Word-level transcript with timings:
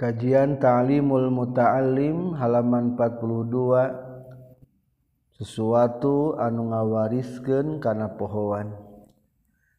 Kajian 0.00 0.56
Ta'limul 0.56 1.28
Muta'allim 1.28 2.32
halaman 2.32 2.96
42 2.96 5.36
sesuatu 5.36 6.40
anu 6.40 6.72
ngawariskeun 6.72 7.84
kana 7.84 8.08
pohoan. 8.16 8.72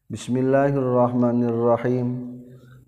Bismillahirrahmanirrahim. 0.06 2.38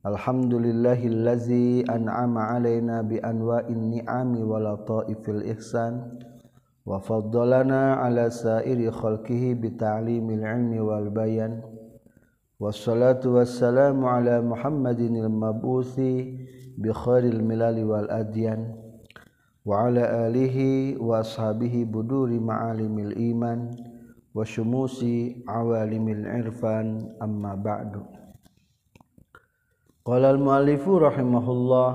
Alhamdulillahillazi 0.07 1.91
an'ama 1.91 2.55
'alaina 2.55 3.03
bi 3.03 3.19
anwa'in 3.19 3.99
ni'ami 3.99 4.47
wa 4.47 4.63
lataifil 4.63 5.43
ihsan 5.59 6.23
wa 6.87 7.03
faddalana 7.03 7.99
'ala 7.99 8.31
sa'iri 8.31 8.95
khalqihi 8.95 9.59
bi 9.59 9.75
ta'limil 9.75 10.39
'ilmi 10.39 10.79
wal 10.79 11.11
bayan. 11.11 11.67
Wassalatu 12.63 13.43
wassalamu 13.43 14.07
ala 14.07 14.39
Muhammadinil 14.39 15.27
mabuthi 15.27 16.44
بخير 16.79 17.25
الملال 17.25 17.85
والأديان 17.85 18.75
وعلى 19.65 20.29
آله 20.29 20.57
وأصحابه 21.01 21.75
بدور 21.89 22.31
معالم 22.41 22.99
الإيمان 22.99 23.61
وشموس 24.35 25.05
عوالم 25.49 26.09
العرفان. 26.09 27.17
أما 27.23 27.55
بعد 27.55 27.93
قال 30.05 30.25
المؤلف 30.25 30.89
رحمه 30.89 31.47
الله 31.51 31.93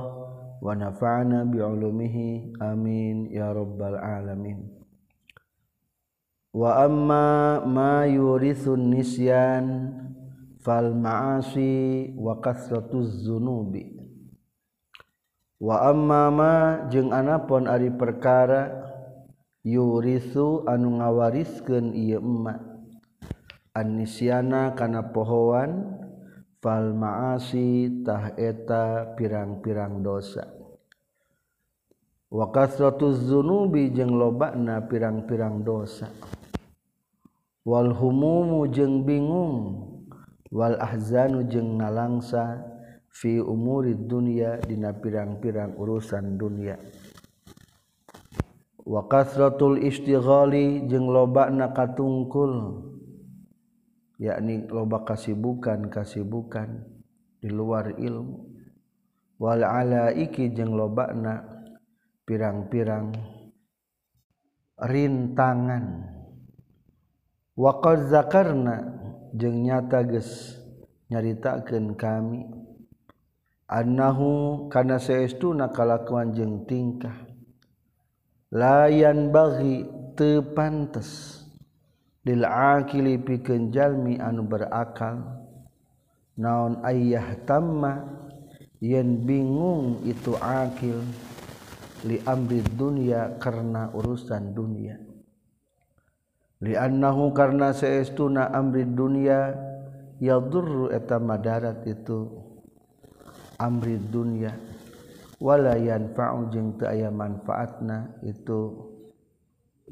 ونفعنا 0.61 1.43
بعلومه 1.43 2.17
آمين 2.61 3.25
يا 3.31 3.53
رب 3.53 3.81
العالمين. 3.81 4.59
وأما 6.53 7.25
ما 7.65 8.05
يورث 8.05 8.67
النسيان 8.67 9.93
فالمعاصي 10.59 12.15
وكثرة 12.17 12.89
الذنوب. 12.93 13.98
wa 15.59 15.91
mama 15.91 16.87
jeung 16.87 17.11
anapun 17.11 17.67
ari 17.67 17.91
perkara 17.91 18.71
yurisu 19.67 20.63
anu 20.63 21.03
ngawariskeun 21.03 21.91
ieu 21.91 22.23
emmak 22.23 22.63
anisiana 23.75 24.71
kana 24.73 25.11
pohoan 25.11 25.99
fal 26.59 26.91
maasi 26.95 28.03
tah 28.03 28.35
eta 28.35 29.15
pirang-pirang 29.15 30.03
dosa. 30.03 30.47
Wa 32.29 32.51
kasratuz 32.53 33.25
zunubi 33.25 33.89
jeung 33.89 34.13
lobana 34.15 34.85
pirang-pirang 34.85 35.63
dosa. 35.65 36.11
Wal 37.65 37.91
humumu 37.95 38.69
jeung 38.69 39.03
bingung 39.07 39.87
wal 40.53 40.77
ahzanu 40.77 41.47
jeung 41.47 41.79
nalangsa. 41.79 42.78
Fi 43.19 43.43
umurid 43.43 44.07
dunia 44.07 44.63
dina 44.63 44.95
pirang-pirang 44.95 45.75
urusan 45.75 46.39
dunia 46.39 46.79
wa 48.87 49.03
kasratul 49.11 49.75
istighali 49.83 50.87
jeung 50.87 51.11
lobana 51.11 51.75
katungkul 51.75 52.87
yakni 54.19 54.67
loba 54.67 55.07
kasibukan 55.07 55.87
kasibukan 55.87 56.83
di 57.39 57.47
luar 57.47 57.95
ilmu. 57.95 58.51
Wal 59.39 59.63
alaiki 59.63 60.51
jeung 60.51 60.75
lobana 60.75 61.39
pirang-pirang 62.27 63.15
rintangan. 64.75 65.85
Wa 67.55 67.79
qad 67.79 68.11
zakarna 68.11 68.83
jeung 69.31 69.63
nyata 69.63 70.03
geus 70.03 70.59
nyaritakeun 71.07 71.95
kami 71.95 72.58
annahu 73.69 74.65
kana 74.73 74.97
saestuna 74.97 75.69
kalakuan 75.69 76.33
jeung 76.33 76.65
tingkah. 76.65 77.15
Layan 78.49 79.29
bagi 79.29 79.85
teu 80.17 80.41
pantes. 80.41 81.37
Lil 82.25 82.43
aqili 82.43 83.21
pikeun 83.21 83.69
jalmi 83.69 84.17
anu 84.17 84.43
berakal. 84.49 85.45
Naon 86.35 86.81
ayyah 86.81 87.45
tamma 87.45 88.03
yen 88.81 89.21
bingung 89.23 90.01
itu 90.07 90.33
akil 90.39 91.03
li 92.07 92.17
amri 92.25 92.63
dunya 92.63 93.37
karena 93.37 93.91
urusan 93.91 94.55
dunia. 94.55 94.97
Li 96.63 96.75
annahu 96.75 97.31
karena 97.35 97.71
saestuna 97.71 98.51
amri 98.51 98.87
dunya 98.87 99.55
yadurru 100.19 100.91
eta 100.91 101.19
madarat 101.19 101.83
itu. 101.87 102.38
amri 103.59 103.99
dunya 103.99 104.55
wala 105.43 105.75
yanfa'u 105.75 106.49
jeung 106.49 106.79
teu 106.79 106.87
aya 106.87 107.11
manfaatna 107.11 108.17
itu 108.23 108.89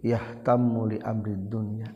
yahtammu 0.02 0.96
li 0.96 0.98
amri 1.04 1.36
dunya 1.36 1.92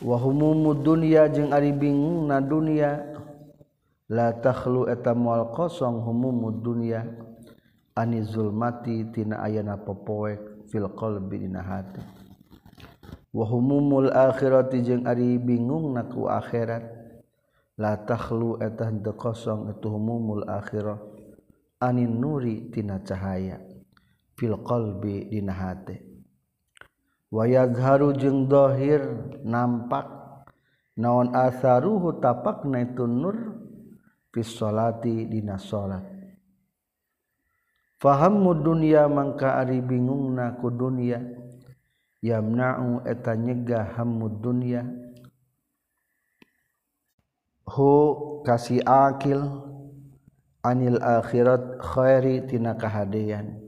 wa 0.00 0.16
humumu 0.16 0.72
dunya 0.72 1.26
jeung 1.28 1.50
ari 1.50 1.74
bingungna 1.74 2.40
dunya 2.40 3.02
la 4.06 4.30
takhlu 4.38 4.86
eta 4.86 5.12
moal 5.12 5.50
kosong 5.50 6.00
humumu 6.00 6.54
dunya 6.62 7.02
ani 7.96 8.22
zulmati 8.22 9.08
tina 9.10 9.40
ayana 9.40 9.80
popoek 9.80 10.68
fil 10.68 10.86
qalbi 10.92 11.48
dina 11.48 11.64
hati. 11.64 12.04
Wa 13.32 13.44
humumul 13.48 14.12
akhirati 14.12 14.84
jeung 14.84 15.04
ari 15.08 15.40
bingungna 15.40 16.04
ku 16.08 16.28
akhirat. 16.28 16.95
la 17.76 17.96
takhlu 18.02 18.56
eta 18.60 18.88
henteu 18.88 19.16
kosong 19.16 19.72
itu 19.72 19.86
humumul 19.88 20.44
akhirah. 20.48 20.98
Anin 21.76 22.16
nuri 22.16 22.72
tina 22.72 23.04
cahaya 23.04 23.60
fil 24.32 24.56
qalbi 24.64 25.28
dina 25.28 25.52
hate 25.52 26.00
wa 27.28 27.44
yadharu 27.44 28.16
jeung 28.16 28.48
dohir 28.48 29.04
nampak 29.44 30.08
naon 30.96 31.36
asaruhu 31.36 32.16
tapakna 32.16 32.80
itu 32.80 33.04
nur 33.04 33.60
fis 34.32 34.56
salati 34.56 35.28
dina 35.28 35.60
salat. 35.60 36.00
Fahammu 38.00 38.64
dunya 38.64 39.04
mangka 39.04 39.60
ari 39.60 39.84
bingungna 39.84 40.56
ku 40.56 40.72
dunya 40.72 41.20
yamna'u 42.24 43.04
eta 43.04 43.36
nyegah 43.36 44.00
hammu 44.00 44.32
dunya 44.40 44.80
kasih 48.46 48.80
akil 48.86 49.62
anil 50.62 51.02
akhirat 51.02 51.82
khairi 51.82 52.46
tina 52.46 52.78
kahadian 52.78 53.58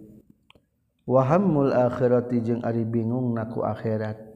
wahammul 1.09 1.73
akhirati 1.73 2.45
jeung 2.45 2.61
ari 2.63 2.85
bingung 2.85 3.33
naku 3.33 3.65
akhirat. 3.65 4.29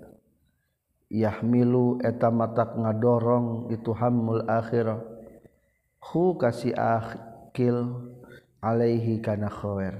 Yahmilu 1.12 2.00
eta 2.00 2.33
matak 2.33 2.73
ngadorong 2.73 3.69
itu 3.69 3.93
hammul 3.93 4.49
akhirah. 4.49 5.05
Hu 6.00 6.41
kasih 6.41 6.73
akil 6.73 8.09
alaihi 8.65 9.21
kana 9.21 9.53
khair. 9.53 9.93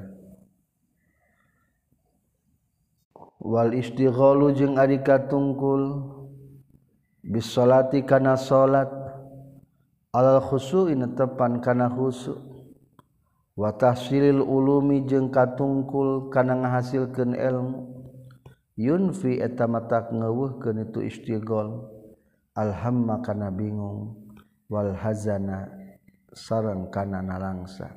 Wal 3.45 3.77
istighalu 3.77 4.57
jeung 4.57 4.81
ari 4.81 5.05
katungkul 5.05 6.01
bis 7.21 7.45
salati 7.53 8.01
kana 8.09 8.41
salat 8.41 8.89
alal 10.13 10.45
khusu 10.45 10.93
ini 10.93 11.09
tepan 11.17 11.65
kana 11.65 11.89
khusu. 11.89 12.37
Watahsilil 13.53 14.41
ulumi 14.41 15.05
jeung 15.05 15.29
katungkul 15.29 16.33
kana 16.33 16.57
ngahasilkeun 16.57 17.37
ilmu. 17.37 17.81
Yunfi 18.77 19.41
eta 19.41 19.69
matak 19.69 20.13
ngeuweuhkeun 20.13 20.89
itu 20.89 21.05
istighol. 21.05 21.89
Alhamma 22.57 23.21
kana 23.21 23.53
bingung. 23.53 24.17
Wal 24.73 24.97
hazana 24.97 25.69
sareng 26.33 26.89
kana 26.89 27.21
nalangsa. 27.21 27.93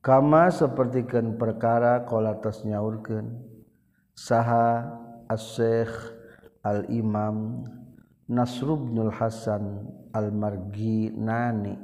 Kama 0.00 0.48
sapertikeun 0.48 1.36
perkara 1.36 2.08
qala 2.08 2.40
tas 2.40 2.64
nyaurkeun. 2.64 3.36
Saha 4.16 4.88
as-syekh 5.28 5.92
al-imam 6.64 7.64
Nasrubnul 8.30 9.12
Hasan 9.12 9.90
almargi 10.12 11.10
nani 11.14 11.74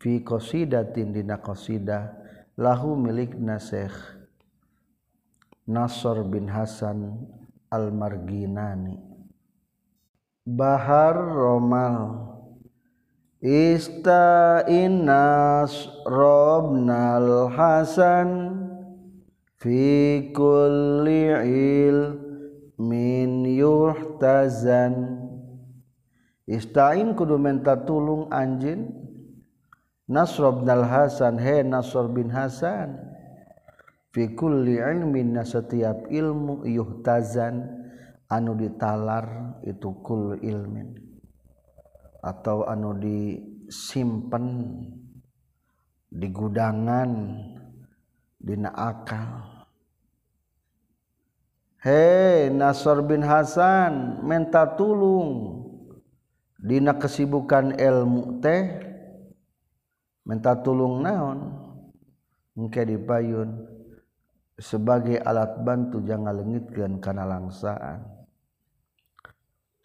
fi 0.00 0.20
qasidatin 0.24 1.12
dina 1.12 1.40
qasidah 1.40 2.12
lahu 2.56 2.96
milik 2.96 3.36
nasih 3.36 4.16
Nasr 5.66 6.22
bin 6.22 6.46
Hasan 6.46 7.26
almarginani. 7.74 9.02
Bahar 10.46 11.18
Romal 11.18 12.22
Istainas 13.42 15.10
Robnal 16.06 17.50
Hasan 17.50 18.30
fi 19.58 20.30
kulli 20.30 21.34
il 21.50 22.14
min 22.78 23.42
yuhtazan 23.42 25.15
Istain 26.46 27.18
kudu 27.18 27.42
menta 27.42 27.74
tulung 27.74 28.30
anjin 28.30 28.94
Nasr 30.06 30.62
bin 30.62 30.70
Hasan 30.86 31.42
he 31.42 31.66
Nasr 31.66 32.06
bin 32.06 32.30
Hasan. 32.30 32.94
Fi 34.14 34.30
kulli 34.38 34.78
ilmin 34.78 35.34
na 35.34 35.42
setiap 35.42 36.06
ilmu 36.06 36.62
yuhtazan 36.62 37.66
anu 38.30 38.54
ditalar 38.54 39.58
itu 39.66 39.90
kul 40.06 40.38
ilmin. 40.38 40.94
Atau 42.22 42.62
anu 42.70 42.94
disimpen 42.94 44.46
di 46.06 46.30
gudangan 46.30 47.10
dina 48.38 48.70
akal. 48.70 49.50
Hei 51.82 52.54
Nasr 52.54 53.02
bin 53.02 53.26
Hasan 53.26 54.22
menta 54.22 54.78
tulung. 54.78 55.55
Dina 56.66 56.98
kesibukan 56.98 57.78
ilmu 57.78 58.42
teh 58.42 58.62
menta 60.26 60.58
tulung 60.58 61.06
naon? 61.06 61.54
Engke 62.58 62.82
dipayun. 62.82 63.78
Sebagai 64.56 65.20
alat 65.20 65.60
bantu 65.60 66.00
jangan 66.00 66.32
lengitkan 66.32 66.96
karena 66.96 67.28
langsaan 67.28 68.08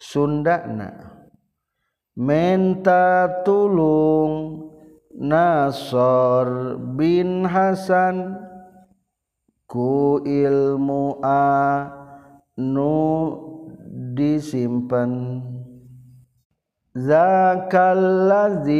Sundana 0.00 1.12
menta 2.16 3.28
tulung 3.44 4.64
Nasor 5.12 6.80
bin 6.96 7.44
Hasan 7.44 8.32
ku 9.68 10.24
ilmu 10.24 11.20
a 11.20 11.84
nu 12.56 12.96
disimpan 14.16 15.44
zakallazi 16.96 18.76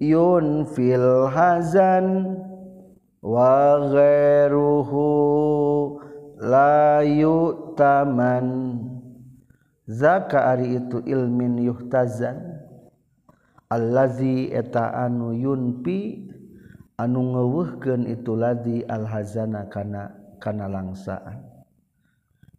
yun 0.00 0.64
fil 0.72 1.28
hazan 1.28 2.36
wa 3.20 3.80
ghairuhu 3.92 5.04
la 6.40 7.00
yutaman. 7.04 8.80
Zaka 9.86 10.50
ari 10.50 10.82
itu 10.82 10.98
ilmin 11.06 11.62
yuhtazan. 11.62 12.58
Allazi 13.70 14.50
eta 14.50 14.90
anu 14.94 15.30
yunpi 15.34 16.26
anu 16.98 17.34
ngeuweuhkeun 17.34 18.06
itu 18.10 18.34
ladzi 18.34 18.82
alhazana 18.86 19.66
kana 19.70 20.10
kana 20.42 20.66
langsaan. 20.66 21.42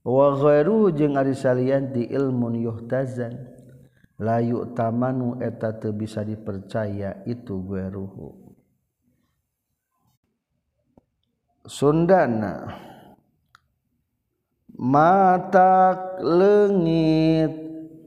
Wa 0.07 0.39
ghairuhu 0.39 0.95
jeung 0.95 1.19
ari 1.19 1.35
salian 1.35 1.91
di 1.91 2.07
ilmun 2.07 2.55
yuhtazan. 2.63 3.56
layu 4.17 4.73
tamanu 4.73 5.37
eta 5.37 5.77
te 5.77 5.93
bisa 5.93 6.25
dipercaya 6.25 7.21
itu 7.29 7.61
gue 7.61 7.85
ruhu. 7.89 8.33
Sundana 11.67 12.71
mata 14.77 15.93
lengit 16.23 17.51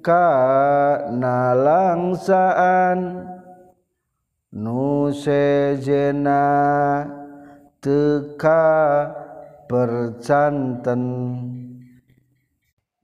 ka 0.01 0.33
nalangsaan 1.13 3.01
nusejena 4.51 6.43
teka 7.85 8.67
percanten. 9.71 11.03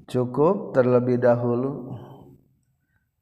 Cukup 0.07 0.71
terlebih 0.71 1.19
dahulu. 1.19 1.99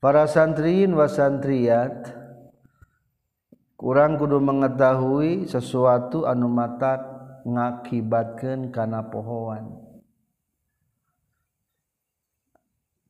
para 0.05 0.29
santriin 0.29 0.93
wasantriat 0.93 2.13
kurang 3.81 4.21
kudu 4.21 4.37
mengetahui 4.37 5.49
sesuatu 5.49 6.29
anu 6.29 6.45
mata 6.45 7.01
ngakibatkan 7.49 8.69
karena 8.69 9.01
pohoan 9.09 9.81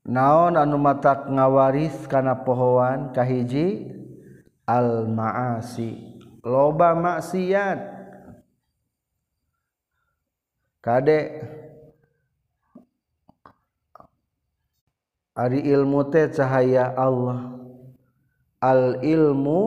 naon 0.06 0.54
anu 0.54 0.78
mata 0.78 1.26
ngawaris 1.26 2.06
karena 2.06 2.38
pohoan 2.46 3.10
kahiji 3.10 3.90
al 4.62 5.10
maasi 5.10 6.14
loba 6.44 6.92
maksiat. 6.92 7.96
Kadek 10.84 11.26
hari 15.34 15.60
ilmu 15.66 16.08
teh 16.08 16.30
cahaya 16.30 16.94
Allah. 16.96 17.52
Al-ilmu 18.62 19.60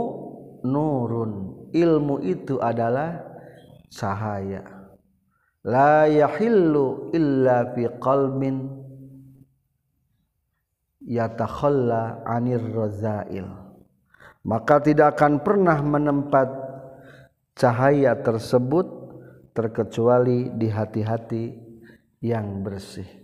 nurun. 0.66 1.32
Ilmu 1.76 2.24
itu 2.24 2.58
adalah 2.64 3.22
sahaya 3.92 4.78
la 5.68 6.08
yahillu 6.08 7.12
illa 7.12 7.76
fi 7.76 7.92
qalbin 8.00 8.72
yatakhalla 11.04 12.24
'anir 12.24 12.64
razail. 12.72 13.48
Maka 14.48 14.80
tidak 14.80 15.20
akan 15.20 15.44
pernah 15.44 15.76
menempat 15.84 16.48
cahaya 17.60 18.16
tersebut 18.16 18.88
terkecuali 19.52 20.56
di 20.56 20.72
hati-hati 20.72 21.52
yang 22.24 22.64
bersih 22.64 23.17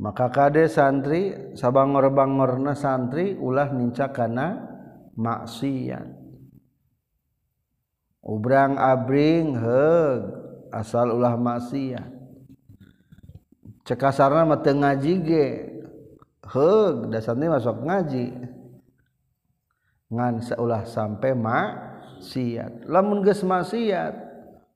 maka 0.00 0.32
kade 0.32 0.64
santri 0.64 1.52
sabangor-bangorna 1.52 2.72
santri 2.72 3.36
ulah 3.36 3.68
nincakana 3.68 4.64
maksiat 5.12 6.20
Ubrang 8.20 8.76
abring 8.76 9.56
heg 9.56 10.20
asal 10.68 11.16
ulah 11.16 11.40
maksiat. 11.40 12.20
Cekasarna 13.88 14.44
mah 14.44 14.60
ngaji 14.60 15.12
ge. 15.24 15.46
Heg 16.44 16.96
dasarnya 17.08 17.56
masuk 17.56 17.80
ngaji. 17.80 18.26
Ngan 20.12 20.34
seulah 20.44 20.84
sampai 20.84 21.32
maksiat. 21.32 22.84
Lamun 22.92 23.24
geus 23.24 23.40
maksiat 23.40 24.12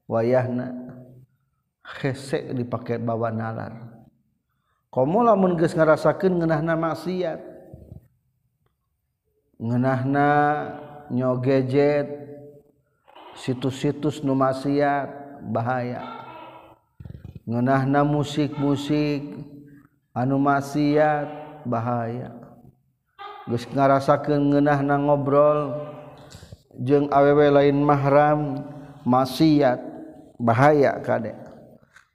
wayahna 0.08 0.72
hesek 2.00 2.48
dipakai 2.56 2.96
bawa 2.96 3.28
nalar. 3.28 3.93
komo 4.94 5.26
lamun 5.26 5.58
geus 5.58 5.74
ngarasakeun 5.74 6.38
ngeunahna 6.38 6.78
maksiat. 6.78 7.42
Ngeunahna 9.58 10.28
nyogejet 11.10 12.06
situs-situs 13.34 14.22
nu 14.22 14.38
maksiat 14.38 15.10
bahaya. 15.50 16.06
Ngeunahna 17.42 18.06
musik-musik 18.06 19.34
anu 20.14 20.38
maksiat 20.38 21.26
bahaya. 21.66 22.30
Geus 23.50 23.66
ngarasakeun 23.66 24.54
ngeunahna 24.54 24.94
ngobrol 25.10 25.90
jeung 26.78 27.10
awewe 27.10 27.50
lain 27.50 27.82
mahram 27.82 28.62
maksiat 29.02 29.82
bahaya 30.38 31.02
kadek 31.02 31.43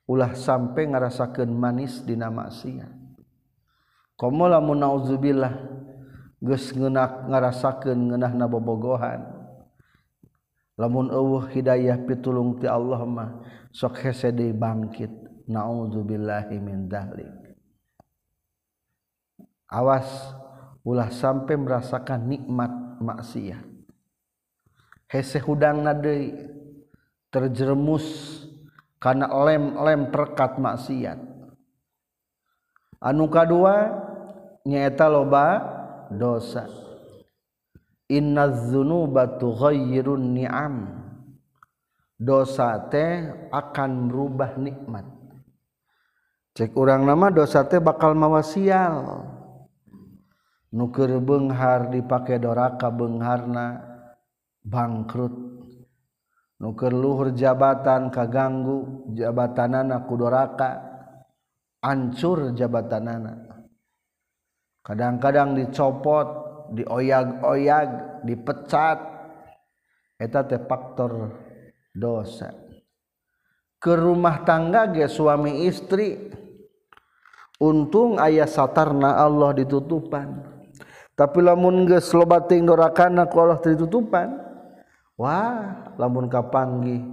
ulah 0.10 0.34
sampai 0.34 0.89
ngarasakan 0.89 1.54
manis 1.54 2.01
dina 2.01 2.34
maksiat 2.34 2.89
komo 4.18 4.50
lamun 4.50 4.82
nauzubillah 4.82 5.54
geus 6.42 6.74
ngenak 6.74 7.30
ngarasakeun 7.30 8.10
ngeunahna 8.10 8.50
bobogohan 8.50 9.22
lamun 10.82 11.13
eueuh 11.13 11.46
hidayah 11.54 12.01
pitulung 12.10 12.58
ti 12.58 12.66
Allah 12.66 13.06
mah 13.06 13.30
sok 13.70 14.01
hese 14.01 14.34
deui 14.34 14.58
bangkit 14.58 15.13
nauzubillahi 15.46 16.58
min 16.58 16.89
dzalik 16.89 17.54
awas 19.70 20.10
ulah 20.84 21.13
sampai 21.13 21.54
merasakan 21.54 22.25
nikmat 22.25 22.72
maksiat. 22.98 23.62
Hese 25.10 25.42
hudangna 25.42 25.94
deui 25.94 26.34
terjerumus 27.34 28.06
karena 29.00 29.32
lem-lem 29.32 30.12
terkat 30.12 30.60
maksiat. 30.60 31.20
Anu 33.00 33.32
kedua 33.32 33.96
nyaeta 34.68 35.08
loba 35.08 35.63
dosa. 36.12 36.68
Innadzunuba 38.12 39.39
tughayyirun 39.39 40.36
ni'am. 40.36 40.75
Dosa 42.20 42.75
teh 42.91 43.32
akan 43.48 44.12
merubah 44.12 44.60
nikmat. 44.60 45.08
Cek 46.60 46.75
orang 46.75 47.08
nama 47.08 47.32
dosa 47.32 47.63
teh 47.63 47.79
bakal 47.79 48.12
mawasial. 48.12 49.24
Nuker 50.75 51.24
benghar 51.24 51.88
dipakai 51.88 52.36
doraka 52.36 52.91
bengharna 52.91 53.79
bangkrut. 54.68 55.59
nuker 56.60 56.92
luhur 56.92 57.32
jabatan 57.32 58.12
kaganggu 58.12 59.08
jabatanana 59.16 60.04
kudoraka 60.04 60.84
ancur 61.80 62.51
jabatanana. 62.51 63.63
Kadang-kadang 64.84 65.56
dicopot 65.56 66.28
dioyag-oyag 66.75 68.24
dipecat 68.28 69.00
eta 70.20 70.44
teh 70.44 70.62
faktor 70.68 71.32
dosa. 71.96 72.51
Ke 73.80 73.96
rumah 73.96 74.44
tangga 74.44 74.92
ge 74.92 75.08
suami 75.08 75.63
istri 75.63 76.20
untung 77.63 78.20
ayah 78.20 78.48
satarna 78.48 79.16
Allah 79.16 79.56
ditutupan. 79.56 80.60
Tapi 81.16 81.39
lamun 81.44 81.88
geus 81.88 82.12
loba 82.16 82.44
ting 82.44 82.68
dorakana 82.68 83.28
ku 83.28 83.39
Allah 83.39 83.60
ditutupan 83.60 84.49
Wah 85.20 85.92
lamun 86.00 86.32
kapanggi 86.32 87.04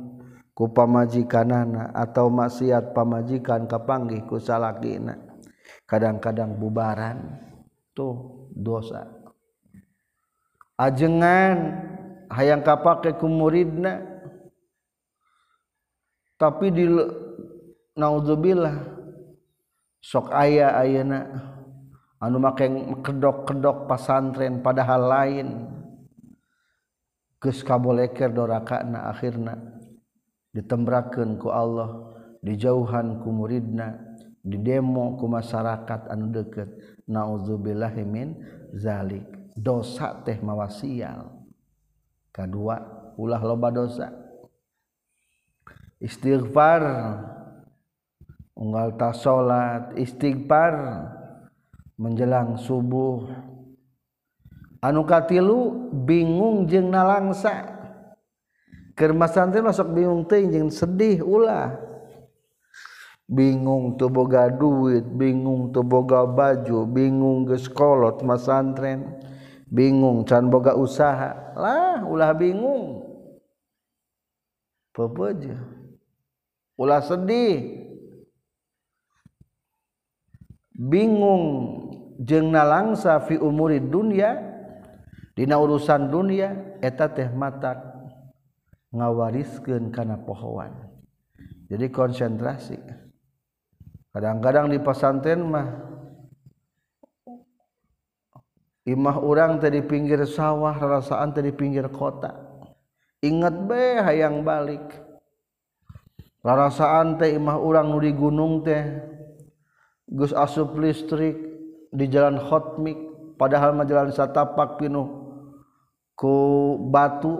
ku 0.54 0.70
pamajikanana 0.70 1.90
atau 1.90 2.30
maksiat 2.30 2.94
pamajikan 2.94 3.66
kapanggi 3.66 4.22
ku 4.30 4.38
salakina? 4.38 5.18
Kadang-kadang 5.90 6.54
bubaran 6.54 7.34
tuh 7.90 8.46
dosa. 8.54 9.10
Ajengan 10.78 11.82
hayang 12.30 12.62
kapake 12.62 13.18
ku 13.18 13.26
muridna 13.26 14.06
tapi 16.38 16.70
di 16.70 16.84
naudzubillah 17.98 18.76
sok 19.98 20.30
ayah 20.30 20.78
ayana 20.78 21.26
anu 22.22 22.38
make 22.38 22.70
kedok-kedok 23.02 23.90
pasantren 23.90 24.62
padahal 24.62 25.02
lain. 25.10 25.48
geus 27.46 27.62
kaboleker 27.62 28.34
dorakana 28.34 29.06
akhirna. 29.14 29.54
Ditembrakeun 30.50 31.38
ku 31.38 31.54
Allah 31.54 32.10
dijauhan 32.42 33.22
ku 33.22 33.30
muridna 33.30 33.94
didemo 34.42 35.14
ku 35.14 35.30
masyarakat 35.30 36.10
anu 36.10 36.34
deukeut. 36.34 36.74
Naudzubillahi 37.06 38.02
min 38.02 38.34
zalik. 38.74 39.22
Dosa 39.54 40.26
teh 40.26 40.42
mawasial. 40.42 41.46
Kedua 42.34 42.82
ulah 43.14 43.38
loba 43.46 43.70
dosa. 43.70 44.10
Istighfar. 46.02 46.82
Unggal 48.58 48.98
tas 48.98 49.22
salat 49.22 49.94
istighfar. 49.94 50.74
Menjelang 51.94 52.58
subuh. 52.58 53.54
Anu 54.86 55.02
katilu 55.02 55.90
bingung 56.06 56.70
jeung 56.70 56.94
nalangsa. 56.94 57.74
Keur 58.94 59.12
masantren 59.12 59.66
masuk 59.66 59.90
bingung 59.90 60.22
teh 60.30 60.46
jeung 60.46 60.70
sedih 60.70 61.26
ulah. 61.26 61.74
Bingung 63.26 63.98
tuh 63.98 64.06
boga 64.06 64.46
duit 64.46 65.02
bingung 65.02 65.74
tuh 65.74 65.82
boga 65.82 66.22
baju 66.22 66.86
bingung 66.86 67.42
geus 67.42 67.66
kolot 67.66 68.22
masantren 68.22 69.18
bingung 69.66 70.22
can 70.22 70.46
boga 70.46 70.78
usaha. 70.78 71.34
Lah 71.58 72.06
ulah 72.06 72.30
bingung. 72.30 73.02
Pepeje 74.94 75.58
ulah 76.78 77.02
sedih. 77.02 77.82
Bingung 80.76 81.44
jeung 82.22 82.54
nalangsa 82.54 83.18
fi 83.26 83.34
umuri 83.36 83.82
dunia 83.82 84.45
Dina 85.36 85.60
urusan 85.60 86.08
dunia 86.08 86.80
eta 86.80 87.12
teh 87.12 87.28
mata 87.28 87.76
ngawariskeun 88.88 89.92
kana 89.92 90.16
pohoan. 90.16 90.72
Jadi 91.68 91.92
konsentrasi. 91.92 92.80
Kadang-kadang 94.16 94.72
di 94.72 94.80
pesantren 94.80 95.44
mah 95.44 95.68
imah 98.88 99.16
orang 99.20 99.60
tadi 99.60 99.84
pinggir 99.84 100.24
sawah, 100.24 100.72
rasaan 100.72 101.36
tadi 101.36 101.52
pinggir 101.52 101.92
kota. 101.92 102.32
Ingat 103.20 103.54
be 103.68 104.00
hayang 104.00 104.40
balik. 104.40 104.88
Rarasaan 106.40 107.20
teh 107.20 107.36
imah 107.36 107.60
orang 107.60 107.92
di 108.00 108.14
gunung 108.16 108.64
teh 108.64 108.86
Gus 110.06 110.30
asup 110.30 110.78
listrik 110.78 111.34
di 111.90 112.06
jalan 112.06 112.38
khotmik 112.38 112.94
padahal 113.34 113.74
mah 113.74 113.82
jalan 113.82 114.14
satapak 114.14 114.78
pinuh 114.78 115.25
ku 116.16 116.34
batu 116.88 117.36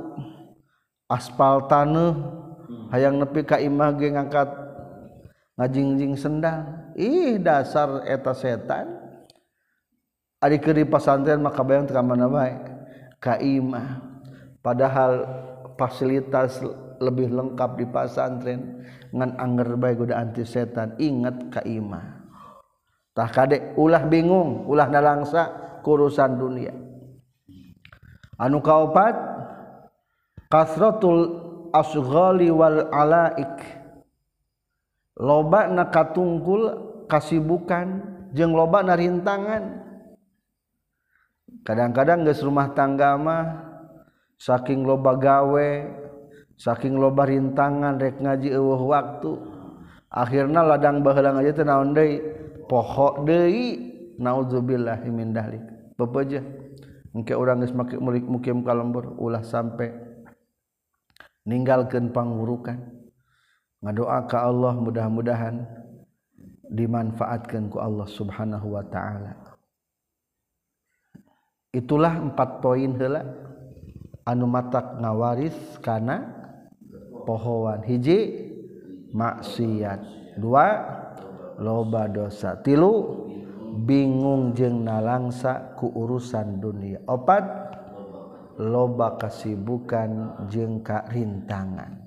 aspal 1.09 1.65
tanah 1.65 2.13
hmm. 2.69 2.87
hayang 2.93 3.17
nepi 3.17 3.41
ka 3.43 3.57
imah 3.57 3.97
ge 3.97 4.13
ngangkat 4.13 4.67
ngajingjing 5.57 6.15
sendang. 6.15 6.93
Ih 6.97 7.41
dasar 7.41 8.05
eta 8.05 8.37
setan. 8.37 8.87
Ari 10.37 10.61
keur 10.61 10.77
di 10.77 10.85
pesantren 10.85 11.41
maka 11.41 11.65
bayang 11.65 11.89
teu 11.89 11.97
mana 12.05 12.29
bae 12.29 12.55
ka 13.19 13.41
imah. 13.41 14.05
Padahal 14.61 15.25
fasilitas 15.81 16.61
lebih 17.01 17.33
lengkap 17.33 17.71
di 17.81 17.87
pesantren 17.89 18.85
ngan 19.17 19.41
anger 19.41 19.81
bae 19.81 19.97
goda 19.97 20.21
anti 20.21 20.45
setan. 20.45 20.95
Ingat 21.01 21.49
ka 21.49 21.61
imah. 21.65 22.29
Tah 23.17 23.33
kadek 23.33 23.81
ulah 23.81 24.05
bingung 24.05 24.69
ulah 24.69 24.93
nalangsa 24.93 25.49
kurusan 25.81 26.37
dunia. 26.37 26.86
anu 28.41 28.61
kaopat? 28.61 29.15
Kasratul 30.47 31.43
asghali 31.75 32.49
wal 32.55 32.87
alaik. 32.95 33.67
Loba 35.17 35.67
na 35.67 35.89
katungkul 35.89 36.71
kasibukan 37.11 38.05
jeung 38.31 38.55
loba 38.55 38.85
na 38.85 38.95
rintangan. 38.95 39.65
Kadang-kadang 41.67 42.23
geus 42.23 42.47
rumah 42.47 42.71
tangga 42.77 43.19
mah 43.19 43.45
saking 44.39 44.87
loba 44.87 45.19
gawe 45.19 45.71
saking 46.55 46.95
loba 46.95 47.27
rintangan 47.27 47.99
rek 47.99 48.23
ngaji 48.23 48.55
eueuh 48.55 48.83
waktu 48.87 49.35
akhirna 50.13 50.63
ladang 50.63 51.03
baheula 51.03 51.35
aja 51.43 51.53
teh 51.59 51.67
naon 51.67 51.91
deui? 51.91 52.23
Pohok 52.71 53.27
deui. 53.27 53.95
Naudzubillahi 54.17 55.13
min 55.13 55.37
dalik. 55.37 55.61
Bebeja 56.01 56.41
engke 57.17 57.33
urang 57.33 57.65
geus 57.65 57.73
make 57.73 57.97
mulik 57.97 58.29
mukim 58.29 58.61
ka 58.61 58.77
lembur 58.77 59.17
ulah 59.17 59.41
sampai 59.41 59.89
ninggalkeun 61.49 62.13
pangurukan 62.13 62.77
ngadoa 63.81 64.29
ka 64.29 64.45
Allah 64.45 64.77
mudah-mudahan 64.77 65.65
dimanfaatkan 66.71 67.71
ku 67.71 67.79
Allah 67.79 68.09
Subhanahu 68.11 68.75
wa 68.75 68.85
taala. 68.87 69.39
Itulah 71.71 72.19
empat 72.19 72.65
poin 72.65 72.97
heula. 72.97 73.23
Anu 74.27 74.51
matak 74.51 74.99
ngawaris 74.99 75.55
kana 75.79 76.35
pohoan. 77.29 77.87
Hiji 77.87 78.51
maksiat. 79.15 80.01
Dua 80.41 80.67
loba 81.63 82.11
dosa. 82.11 82.59
Tilu 82.59 83.23
bingung 83.85 84.57
jeng 84.57 84.89
nalangsa 84.89 85.77
ku 85.77 85.93
urusan 85.93 86.59
dunia. 86.59 87.05
Opat 87.05 87.45
loba 88.57 89.21
kasibukan 89.21 90.49
jeng 90.49 90.81
rintangan 90.85 92.07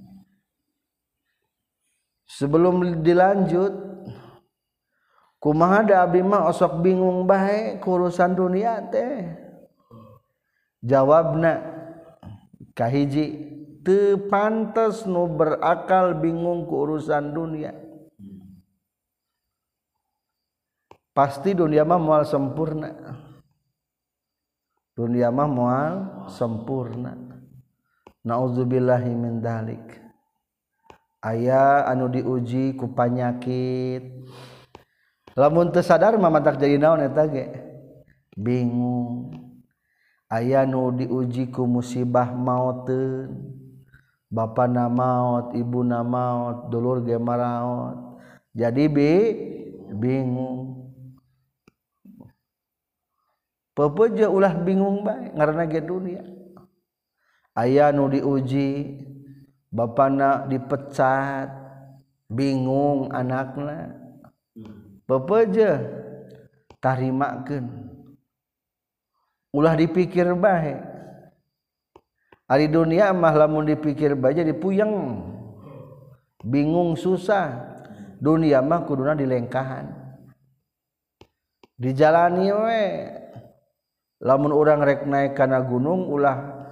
sebelum 2.30 3.02
dilanjut 3.02 3.74
kumaha 5.42 5.82
da 5.82 6.06
osok 6.46 6.86
bingung 6.86 7.26
bae 7.26 7.82
ku 7.82 7.98
urusan 7.98 8.38
dunia 8.38 8.86
teh? 8.94 9.50
Jawabnakahhiji 10.80 13.26
te 13.84 14.16
pantes 14.32 15.04
nu 15.04 15.28
berakal 15.28 16.16
bingung 16.16 16.64
ke 16.64 16.72
urusan 16.72 17.36
dunia 17.36 17.76
pasti 21.20 21.52
dunia 21.52 21.84
mah 21.84 22.00
mual 22.00 22.24
sempurna. 22.24 22.96
Dunia 24.96 25.28
mah 25.36 25.50
mual 25.52 25.96
sempurna. 26.32 27.12
Naudzubillahimindalik 28.24 29.20
min 29.20 29.36
dalik 29.44 29.86
aya 31.20 31.84
anu 31.92 32.08
diuji 32.08 32.80
ku 32.80 32.96
panyakit. 32.96 34.04
Lamun 35.36 35.76
teu 35.76 35.84
sadar 35.84 36.16
mama 36.16 36.40
tak 36.40 36.60
jadi 36.60 36.80
naon 36.80 37.04
eta 37.04 37.28
ge? 37.28 37.52
Bingung. 38.40 39.36
Aya 40.32 40.64
nu 40.64 40.96
diuji 40.96 41.52
ku 41.52 41.68
musibah 41.68 42.32
mauteun 42.32 43.60
Bapak 44.30 44.70
na 44.70 44.86
maut 44.86 45.58
ibu 45.58 45.82
na 45.82 46.06
maut 46.06 46.70
dulur 46.70 47.02
ge 47.02 47.18
maraot. 47.18 48.22
Jadi 48.54 48.86
bi 48.86 49.12
bingung. 49.90 50.79
pepeja 53.80 54.28
ulah 54.28 54.52
bingung 54.60 55.08
bae 55.08 55.32
karena 55.32 55.64
ge 55.64 55.80
dunia. 55.80 56.20
Aya 57.56 57.96
nu 57.96 58.12
diuji 58.12 59.00
bapana 59.72 60.44
dipecat 60.52 61.48
bingung 62.28 63.08
anakna. 63.08 63.96
Pepeja 65.08 65.80
tarimakeun. 66.84 67.88
Ulah 69.56 69.80
dipikir 69.80 70.28
bae. 70.36 70.76
Ari 72.52 72.68
dunia 72.68 73.16
mah 73.16 73.32
lamun 73.32 73.64
dipikir 73.64 74.12
bae 74.20 74.36
jadi 74.36 74.52
puyeng. 74.52 75.24
Bingung 76.44 77.00
susah. 77.00 77.72
Dunia 78.20 78.60
mah 78.60 78.84
kuduna 78.84 79.16
dilengkahan. 79.16 79.96
Dijalani 81.80 82.52
we. 82.52 82.84
lamun 84.20 84.52
orang 84.52 84.84
rek 84.84 85.08
naik 85.08 85.36
kana 85.36 85.64
gunung 85.64 86.08
ulah 86.08 86.68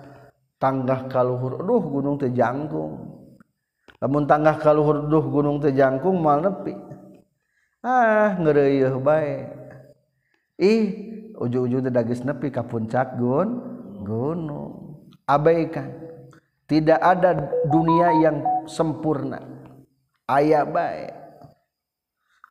tanggah 0.60 1.08
kaluhur 1.08 1.64
duh 1.64 1.84
gunung 1.84 2.20
tejangkung 2.20 3.08
lamun 4.04 4.28
tanggah 4.28 4.60
kaluhur 4.60 5.08
duh 5.08 5.26
gunung 5.26 5.58
tejangkung 5.64 6.20
mal 6.20 6.44
nepi. 6.44 6.76
Ah 7.86 8.36
ngereyeh 8.36 8.94
baik 9.00 9.48
ih 10.60 10.84
ujung-ujung 11.38 11.88
dagis 11.88 12.26
nepi 12.26 12.52
ka 12.52 12.66
puncak 12.66 13.16
gun 13.16 13.64
gunung. 14.04 15.04
Abaikan. 15.28 16.08
Tidak 16.68 17.00
ada 17.00 17.32
dunia 17.72 18.12
yang 18.28 18.68
sempurna. 18.68 19.40
Ayah 20.28 20.68
baik 20.68 21.18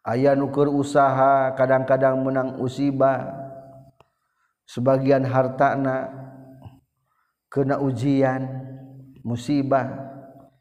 ayah 0.07 0.39
nuker 0.39 0.71
usaha 0.71 1.53
kadang-kadang 1.59 2.23
menang 2.23 2.63
usibah. 2.63 3.46
sebagian 4.67 5.25
hartana 5.25 6.11
kena 7.49 7.81
ujian 7.81 8.45
musibah. 9.23 9.89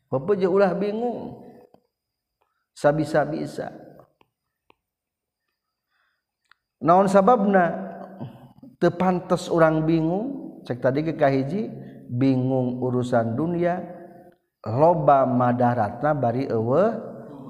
Pepeje 0.08 0.48
ulah 0.48 0.72
bingung. 0.78 1.44
Sabisa-bisa. 2.78 3.74
Naon 6.80 7.10
sababna? 7.10 7.84
Tepantes 8.78 9.50
orang 9.50 9.84
bingung. 9.84 10.62
Cek 10.66 10.82
tadi 10.82 11.02
ke 11.06 11.14
kahiji 11.18 11.68
bingung 12.08 12.80
urusan 12.80 13.34
dunia. 13.34 13.82
Loba 14.66 15.30
madaratna 15.30 16.14
bari 16.18 16.50
eueuh 16.50 16.94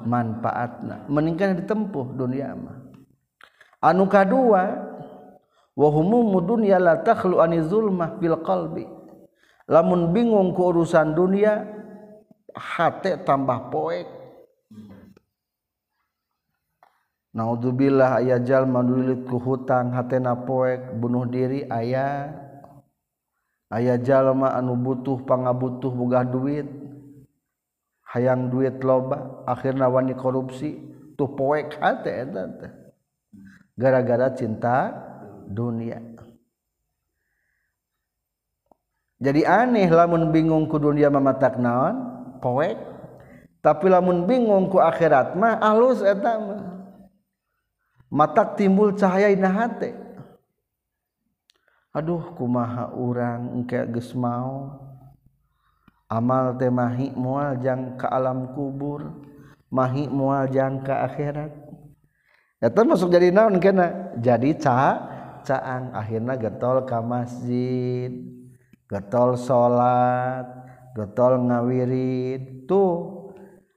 manfaatna. 0.04 1.08
Meningkat 1.08 1.64
ditempuh 1.64 2.16
dunia 2.16 2.56
mah. 2.56 2.78
Anu 3.84 4.10
kadua 4.10 4.95
wa 5.76 5.88
humumu 5.92 6.40
dunya 6.40 6.80
la 6.80 7.04
takhlu 7.04 7.44
ani 7.44 7.60
zulmah 7.60 8.16
fil 8.18 8.40
qalbi. 8.40 8.88
Lamun 9.68 10.16
bingung 10.16 10.56
ku 10.56 10.72
urusan 10.72 11.12
dunia 11.14 11.68
hate 12.56 13.20
tambah 13.28 13.70
poek. 13.70 14.08
Naudzubillah 17.36 18.24
aya 18.24 18.40
jalma 18.40 18.80
nulit 18.80 19.28
ku 19.28 19.36
hutang 19.36 19.92
hatena 19.92 20.40
poek 20.40 20.96
bunuh 20.96 21.28
diri 21.28 21.68
aya. 21.68 22.32
Aya 23.68 24.00
jalma 24.00 24.56
anu 24.56 24.80
butuh 24.80 25.28
pangabutuh 25.28 25.92
bogah 25.92 26.24
duit. 26.24 26.70
Hayang 28.16 28.48
duit 28.48 28.80
loba 28.80 29.44
akhirna 29.44 29.92
wani 29.92 30.16
korupsi. 30.16 30.80
Tuh 31.20 31.28
poek 31.36 31.76
hate 31.84 32.24
gara-gara 33.76 34.32
cinta 34.32 34.96
dunia. 35.48 36.02
Jadi 39.22 39.48
aneh 39.48 39.88
lamun 39.88 40.30
bingung 40.30 40.68
ku 40.68 40.76
dunia 40.76 41.08
mamatak 41.08 41.56
naon? 41.56 41.96
Poek. 42.44 42.78
Tapi 43.64 43.86
lamun 43.90 44.28
bingung 44.30 44.70
ku 44.70 44.78
akhirat 44.78 45.34
mah 45.40 45.58
alus 45.64 46.04
eta 46.04 46.38
mah. 46.38 46.62
Matak 48.12 48.60
timbul 48.60 48.94
cahaya 48.94 49.34
dina 49.34 49.50
hate 49.50 50.06
aduh 51.96 52.36
kumaha 52.36 52.92
urang 52.92 53.56
engke 53.56 53.80
geus 53.96 54.12
mau? 54.12 54.84
Amal 56.12 56.54
teh 56.60 56.70
mahi 56.70 57.16
moal 57.16 57.58
jang 57.64 57.98
ka 57.98 58.12
alam 58.12 58.54
kubur 58.54 59.10
mahi 59.72 60.06
moal 60.12 60.46
jang 60.52 60.84
ka 60.84 61.08
akhirat. 61.08 61.50
Eta 62.60 62.84
masuk 62.84 63.10
jadi 63.10 63.32
naon 63.32 63.58
kena? 63.64 64.14
Jadi 64.20 64.60
cahaya 64.60 65.15
caang 65.46 65.94
akhirnya 65.94 66.34
getol 66.36 66.84
ka 66.90 67.00
masjid 67.06 68.10
getol 68.90 69.38
salat 69.38 70.66
getol 70.96 71.44
ngawirid. 71.46 72.66
Tuh 72.66 73.30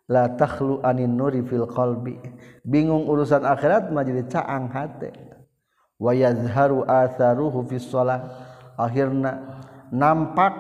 la 0.09 0.33
takhlu 0.33 0.81
anin 0.87 1.13
nuri 1.19 1.45
fil 1.45 1.69
qalbi. 1.69 2.17
Bingung 2.65 3.05
urusan 3.05 3.45
akhirat 3.45 3.91
mah 3.93 4.07
jadi 4.07 4.25
caang 4.31 4.71
hate. 4.73 5.13
Wa 5.99 6.15
yazharu 6.15 6.87
atharuhu 6.87 7.67
fis 7.67 7.91
shalah 7.91 8.23
akhirna 8.79 9.61
nampak 9.91 10.55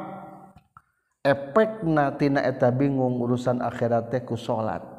efekna 1.22 2.18
tina 2.18 2.42
eta 2.42 2.74
bingung 2.74 3.22
urusan 3.22 3.62
akhirat 3.62 4.10
teh 4.10 4.26
ku 4.26 4.34
salat 4.34 4.97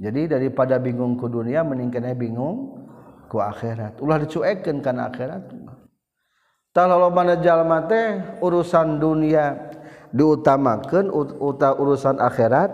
jadi 0.00 0.40
daripada 0.40 0.80
bingung 0.80 1.20
ku 1.20 1.28
dunia 1.28 1.60
meningkatnya 1.60 2.16
bingung 2.16 2.88
ku 3.28 3.36
akhirat. 3.36 4.00
Ulah 4.00 4.16
dicuekeun 4.16 4.80
kana 4.80 5.12
akhirat. 5.12 5.52
Mana 7.12 7.36
jalma 7.36 7.84
teh 7.84 8.40
urusan 8.40 8.96
dunia 8.96 9.60
diutamakan 10.08 11.12
uta 11.12 11.76
urusan 11.76 12.16
akhirat 12.16 12.72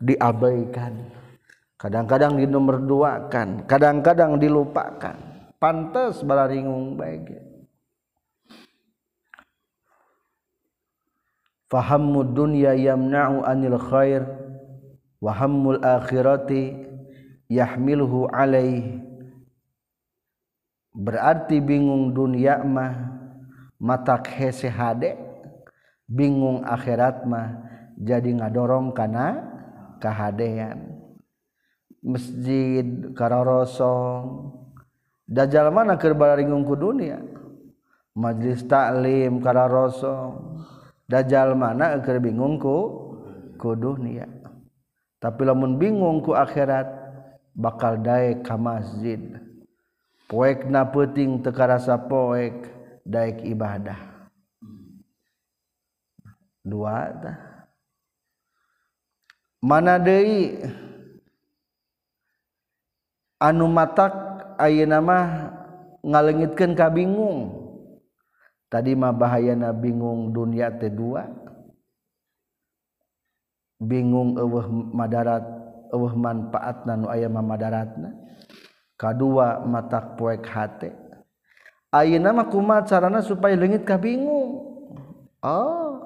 diabaikan. 0.00 1.12
Kadang-kadang 1.76 2.40
di 2.40 2.48
nomor 2.48 2.80
dua 2.80 3.28
kan 3.28 3.68
kadang-kadang 3.68 4.40
dilupakan. 4.40 5.20
Pantas 5.60 6.24
balaringung 6.24 6.96
baik. 6.96 7.44
Fahammud 11.68 12.32
dunya 12.32 12.72
yamna'u 12.72 13.44
anil 13.44 13.76
khair 13.76 14.47
wahammul 15.18 15.82
akhirati 15.82 16.74
yahmiluhu 17.50 18.30
alaih. 18.30 19.02
Berarti 20.94 21.62
bingung 21.62 22.10
dunia 22.10 22.58
mah 22.62 23.18
matak 23.78 24.26
hesehade 24.34 25.14
bingung 26.08 26.66
akhirat 26.66 27.22
mah 27.28 27.62
jadi 27.98 28.34
ngadorong 28.34 28.96
kana 28.96 29.46
kahadean. 30.02 30.98
Masjid 31.98 33.10
karorosong 33.14 34.54
dajjal 35.26 35.68
mana 35.74 35.98
keur 35.98 36.14
bararingung 36.14 36.62
ku 36.62 36.78
dunia? 36.78 37.18
Majlis 38.14 38.66
taklim 38.66 39.38
karorosong 39.42 40.62
dajjal 41.10 41.54
mana 41.58 41.98
keur 42.02 42.18
bingung 42.22 42.58
ku 42.58 42.78
ku 43.58 43.74
dunia? 43.74 44.37
tapi 45.18 45.42
lamun 45.46 45.78
bingung 45.78 46.22
ku 46.22 46.34
akhirat 46.34 46.86
bakal 47.54 47.98
daek 47.98 48.46
ka 48.46 48.54
masjid. 48.54 49.18
Poek 50.28 50.68
na 50.68 50.84
peting 50.84 51.40
teka 51.40 51.66
rasa 51.66 51.98
poek 51.98 52.68
daek 53.02 53.42
ibadah. 53.42 53.98
Dua 56.62 57.10
dah 57.16 57.48
mana 59.62 59.98
deui? 59.98 60.54
Anu 63.38 63.70
matak 63.70 64.14
ayeuna 64.58 64.98
mah 64.98 65.26
ngalengitkeun 66.02 66.74
ka 66.74 66.90
bingung. 66.90 67.54
Tadi 68.66 68.98
mah 68.98 69.14
bahayana 69.14 69.70
bingung 69.70 70.34
dunia 70.34 70.74
teh 70.74 70.90
dua. 70.90 71.30
bingung 73.78 74.34
eueuh 74.34 74.66
madarat 74.92 75.42
eueuh 75.94 76.14
manfaatna 76.18 76.94
nu 76.98 77.06
aya 77.08 77.30
mah 77.30 77.42
madaratna. 77.42 78.10
Kadua 78.98 79.62
matak 79.62 80.18
poek 80.18 80.42
hate. 80.50 80.90
Ayeuna 81.94 82.34
mah 82.34 82.50
kumaha 82.50 82.84
carana 82.84 83.22
supaya 83.22 83.54
leungit 83.54 83.86
ka 83.86 83.96
bingung? 83.96 84.66
Oh 85.40 86.02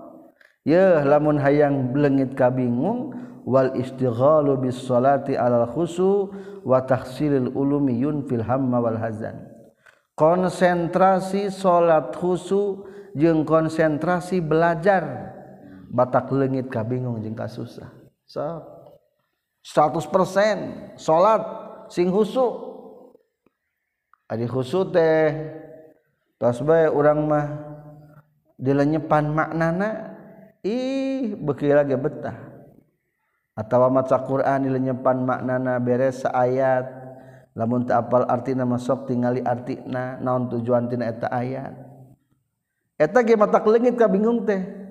ye 0.62 1.00
lamun 1.02 1.40
hayang 1.40 1.90
leungit 1.96 2.36
ka 2.36 2.52
bingung 2.52 3.16
wal 3.48 3.74
istighalu 3.74 4.60
bis 4.60 4.78
salati 4.84 5.34
alal 5.34 5.66
khusu 5.66 6.30
wa 6.62 6.84
tahsilil 6.84 7.50
ulumi 7.56 7.98
yun 7.98 8.28
fil 8.28 8.44
hamma 8.44 8.78
wal 8.78 9.00
hazan. 9.00 9.48
Konsentrasi 10.12 11.48
salat 11.48 12.12
khusu 12.12 12.84
jeung 13.16 13.48
konsentrasi 13.48 14.44
belajar. 14.44 15.31
Batak 15.92 16.32
leungit 16.32 16.72
ka 16.72 16.80
bingung 16.80 17.20
jeung 17.20 17.36
ka 17.36 17.44
susah. 17.44 17.92
So, 18.24 18.40
100% 19.60 20.96
salat 20.96 21.42
sing 21.92 22.08
husu. 22.08 22.72
Ari 24.24 24.48
husu 24.48 24.88
teh 24.88 25.28
tos 26.40 26.64
bae 26.64 26.88
urang 26.88 27.28
mah 27.28 27.46
dilenyepan 28.56 29.28
maknana 29.28 30.16
ih 30.64 31.36
beki 31.36 31.76
lagi 31.76 31.92
betah. 32.00 32.40
Atawa 33.52 33.92
maca 33.92 34.16
Quran 34.24 34.64
dilenyepan 34.64 35.28
maknana 35.28 35.76
beres 35.76 36.24
ayat 36.24 36.88
lamun 37.52 37.84
teu 37.84 38.00
apal 38.00 38.24
artina 38.24 38.64
sok 38.80 39.12
tingali 39.12 39.44
artina 39.44 40.16
naon 40.24 40.48
tujuan 40.48 40.88
tina 40.88 41.12
eta 41.12 41.28
ayat. 41.28 41.76
Eta 42.96 43.20
ge 43.20 43.36
matak 43.36 43.68
leungit 43.68 44.00
ka 44.00 44.08
bingung 44.08 44.48
teh. 44.48 44.81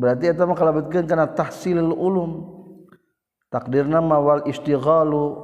berarti 0.00 0.32
eta 0.32 0.48
mah 0.48 0.56
kalebetkeun 0.56 1.04
kana 1.04 1.28
tahsilul 1.36 1.92
ulum. 1.92 2.32
Takdirna 3.52 4.00
mawal 4.00 4.48
istighalu 4.48 5.36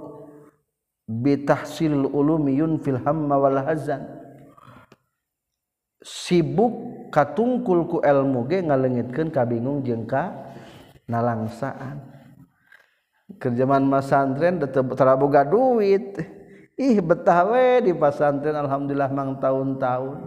bi 1.04 1.42
tahsilul 1.44 2.08
ulumi 2.08 2.56
yunfil 2.56 3.02
hamma 3.04 3.36
wal 3.36 3.60
hazan. 3.60 4.08
Sibuk 6.00 6.72
katungkul 7.10 7.84
ku 7.90 7.98
ilmu 8.00 8.46
ge 8.48 8.64
ngalengitkeun 8.64 9.28
kabingung 9.28 9.84
jeung 9.84 10.08
ka 10.08 10.32
nalangsaan. 11.10 12.00
Kerjaman 13.42 13.84
masantren 13.84 14.62
teraboga 14.94 15.42
duit. 15.42 16.14
Ih 16.78 17.02
betah 17.02 17.42
we 17.50 17.90
di 17.90 17.92
pasantren 17.96 18.54
alhamdulillah 18.54 19.10
mang 19.10 19.42
tahun-tahun. 19.42 20.18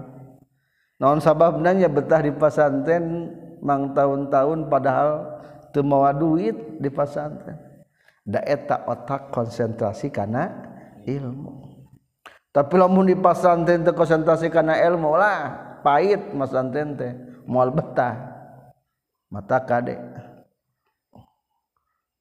Naon 1.00 1.24
sabab 1.24 1.64
nanya 1.64 1.88
betah 1.88 2.20
di 2.20 2.36
pasantren? 2.36 3.32
mang 3.60 3.96
tahun-tahun 3.96 4.68
padahal 4.68 5.40
temawa 5.72 6.16
duit 6.16 6.82
di 6.82 6.90
pesantren 6.90 7.70
daeta 8.30 8.86
otak 8.86 9.34
konsentrasi 9.34 10.14
karena 10.14 10.54
ilmu. 11.02 11.66
Tapi 12.50 12.74
lamun 12.78 13.10
di 13.10 13.18
pesantren 13.18 13.82
teh 13.82 13.94
konsentrasi 13.94 14.54
karena 14.54 14.78
ilmu 14.78 15.18
lah 15.18 15.38
pahit 15.82 16.34
mas 16.38 16.54
pesantren 16.54 16.94
teh 16.94 17.12
moal 17.50 17.74
betah. 17.74 18.38
Mata 19.30 19.62
kade. 19.62 19.98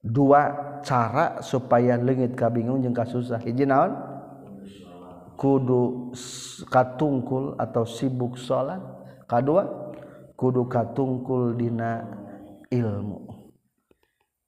Dua 0.05 0.53
cara 0.85 1.40
supaya 1.40 1.96
lengit 1.96 2.37
kabingung 2.37 2.81
jeung 2.85 2.96
kasusah 2.96 3.40
hiji 3.40 3.64
naon? 3.64 3.96
Kudu 5.38 6.12
katungkul 6.68 7.57
atau 7.57 7.87
sibuk 7.87 8.37
salat 8.37 8.83
kadua 9.31 9.88
kudu 10.38 10.70
katungkul 10.70 11.59
dina 11.59 12.07
ilmu. 12.70 13.27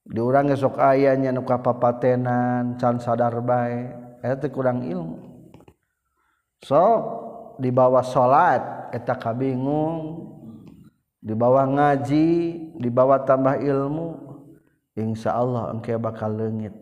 Diurang 0.07 0.47
esok 0.55 0.79
ayahnya 0.79 1.35
nuka 1.35 1.59
papatenan 1.59 2.79
can 2.79 2.97
sadar 3.03 3.35
bae 3.43 3.91
eta 4.23 4.47
kurang 4.47 4.87
ilmu. 4.87 5.19
Sok 6.63 7.01
dibawa 7.59 7.99
salat 8.07 8.89
eta 8.95 9.19
kabingung. 9.19 10.31
Dibawa 11.21 11.69
ngaji 11.69 12.27
dibawa 12.81 13.21
tambah 13.21 13.61
ilmu 13.61 14.17
insya 14.97 15.37
Allah 15.37 15.69
engke 15.69 15.93
bakal 15.99 16.33
leungit. 16.33 16.73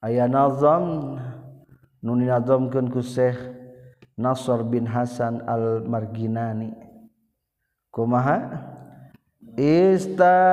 Aya 0.00 0.24
nazam 0.30 1.18
nu 2.00 2.12
ninazamkeun 2.16 2.88
ku 2.88 3.04
Syekh 3.04 3.36
Nasr 4.16 4.64
bin 4.64 4.88
Hasan 4.88 5.44
Al-Marginani. 5.44 6.85
Kumaha 7.96 8.60
istainas 9.56 10.52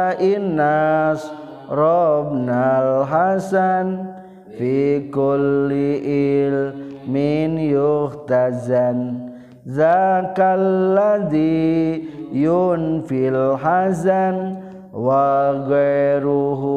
robnal 1.67 3.03
hasan 3.03 4.15
fi 4.55 5.11
kulli 5.11 5.99
ilmin 6.07 7.59
yuhtazan. 7.59 9.27
Zakal 9.63 10.95
ladzi 10.95 12.03
yunfil 12.31 13.59
hazan 13.59 14.59
wageruhu 14.91 16.75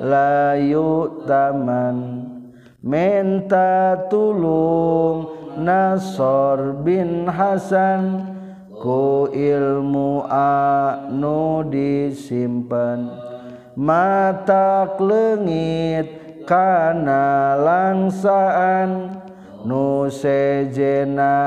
layu 0.00 1.24
taman 1.28 1.96
menta 2.84 4.04
tulung 4.12 5.32
Nasor 5.54 6.82
bin 6.84 7.30
Hasan 7.30 8.33
ku 8.78 9.30
ilmu 9.30 10.26
anu 10.30 11.66
disimpen 11.70 13.10
mata 13.74 14.94
lengit 14.98 16.46
kana 16.46 17.58
langsaan. 17.58 19.22
Nu 19.64 20.12
sejena 20.12 21.40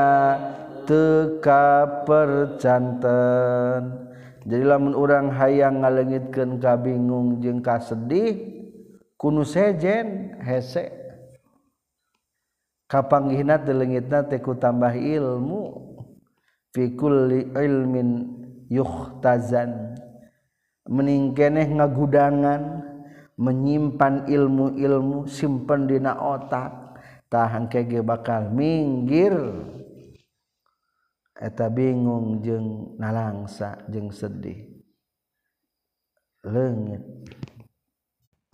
teka 0.89 2.01
percanten 2.01 4.07
jadi 4.47 4.63
lamun 4.63 4.95
orang 4.97 5.29
hayang 5.29 5.85
ngalengitkeun 5.85 6.57
kabingung 6.57 7.43
jeung 7.43 7.61
kasedih 7.61 8.57
kuno 9.19 9.43
sejen 9.43 10.39
hese. 10.41 10.89
Kapanggihna 12.87 13.59
telengitna 13.61 14.23
teh 14.25 14.39
ku 14.39 14.55
tambah 14.55 14.95
ilmu. 14.95 15.96
fikulli 16.77 17.49
ilmin 17.57 18.37
yuhtazan. 18.69 19.97
Meningkeneh 20.85 21.67
ngagudangan 21.73 22.85
menyimpan 23.35 24.29
ilmu-ilmu 24.29 25.25
simpen 25.25 25.89
dina 25.89 26.13
otak 26.15 27.01
tahan 27.33 27.65
kege 27.65 28.05
bakal 28.05 28.53
minggir. 28.53 29.33
Eta 31.33 31.69
bingung 31.73 32.45
jeng 32.45 32.93
nalangsa 33.01 33.81
jeng 33.89 34.13
sedih. 34.13 34.77
Lengit 36.45 37.01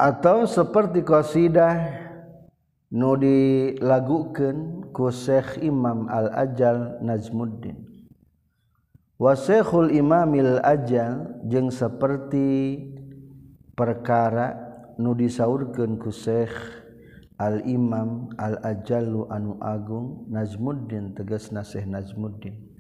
atau 0.04 0.44
seperti 0.50 1.06
qasidah 1.06 2.02
nu 2.92 3.16
dilagukeun 3.16 4.90
ku 4.92 5.08
Syekh 5.14 5.62
Imam 5.64 6.10
Al 6.10 6.28
Ajal 6.34 7.00
Najmuddin. 7.00 7.93
wasekhul 9.24 9.96
imamil 9.96 10.60
ajal 10.60 11.40
jeung 11.48 11.72
seperti 11.72 12.76
perkara 13.72 14.52
nu 15.00 15.16
disaurkeun 15.16 15.96
ku 15.96 16.12
Syekh 16.12 16.52
Al 17.40 17.64
Imam 17.64 18.28
Al 18.36 18.60
Ajallu 18.62 19.32
anu 19.32 19.56
agung 19.64 20.28
Najmuddin 20.28 21.16
tegas 21.16 21.50
Syekh 21.50 21.88
Najmuddin. 21.88 22.76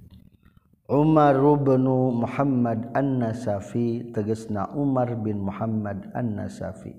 Umar 0.91 1.39
bin 1.63 1.87
Muhammad 1.87 2.91
An-Nasafi 2.91 4.11
tegasna 4.11 4.67
Umar 4.75 5.15
bin 5.15 5.41
Muhammad 5.41 6.11
An-Nasafi. 6.11 6.91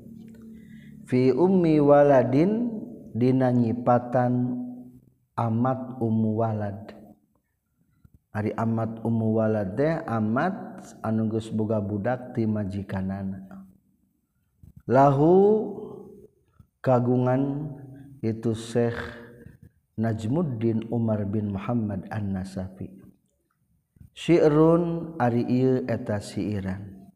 Fi 1.04 1.30
ummi 1.30 1.78
waladin 1.84 2.72
dina 3.12 3.52
nyipatan 3.52 4.56
amat 5.36 6.00
ummu 6.00 6.42
walad. 6.42 6.93
Ari 8.34 8.50
amat 8.58 9.06
umuwala 9.06 9.62
teh 9.62 10.02
amat 10.10 10.82
anugus 11.06 11.54
boga 11.54 11.78
budak 11.78 12.34
ti 12.34 12.50
majikanana 12.50 13.54
lahu 14.90 15.32
kagungan 16.84 17.72
itu 18.20 18.52
Syekh 18.52 18.98
Najmuddin 19.94 20.90
Umar 20.90 21.22
bin 21.28 21.54
Muhammad 21.54 22.10
An-Nasafi. 22.10 22.90
Syi'run 24.14 25.14
ari 25.18 25.42
ieu 25.46 25.82
eta 25.90 26.22
siiran 26.22 27.10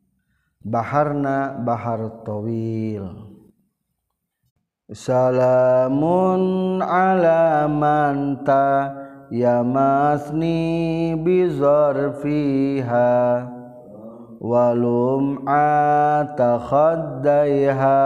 Baharna 0.58 1.54
bahar 1.62 2.26
tawil. 2.26 3.34
Salamun 4.90 6.42
ala 6.82 7.70
manta 7.70 8.97
alamanta 9.28 9.30
yamasni 9.30 11.14
bizor 11.20 12.16
fiha 12.22 13.44
walum 14.40 15.44
atakhadaiha 15.44 18.00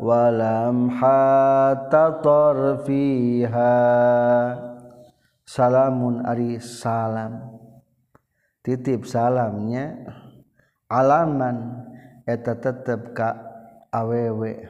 walam 0.00 0.88
hatta 0.88 2.16
torfiha 2.24 3.76
Salamun 5.44 6.24
ari 6.24 6.56
salam. 6.56 7.60
Titip 8.64 9.04
salamnya 9.04 9.92
alaman 10.88 11.84
eta 12.24 12.56
tetep 12.56 13.12
ka 13.12 13.36
awewe. 13.92 14.64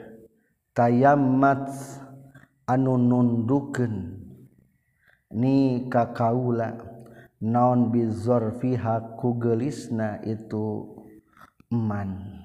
Tayammat 0.74 1.70
anu 2.66 2.98
nundukeun 2.98 4.23
ni 5.34 5.90
ka 5.90 6.14
kaula 6.14 6.78
naon 7.42 7.90
bizor 7.90 8.56
fiha 8.62 9.18
ku 9.18 9.36
gelisna 9.36 10.22
itu 10.22 10.94
man 11.68 12.40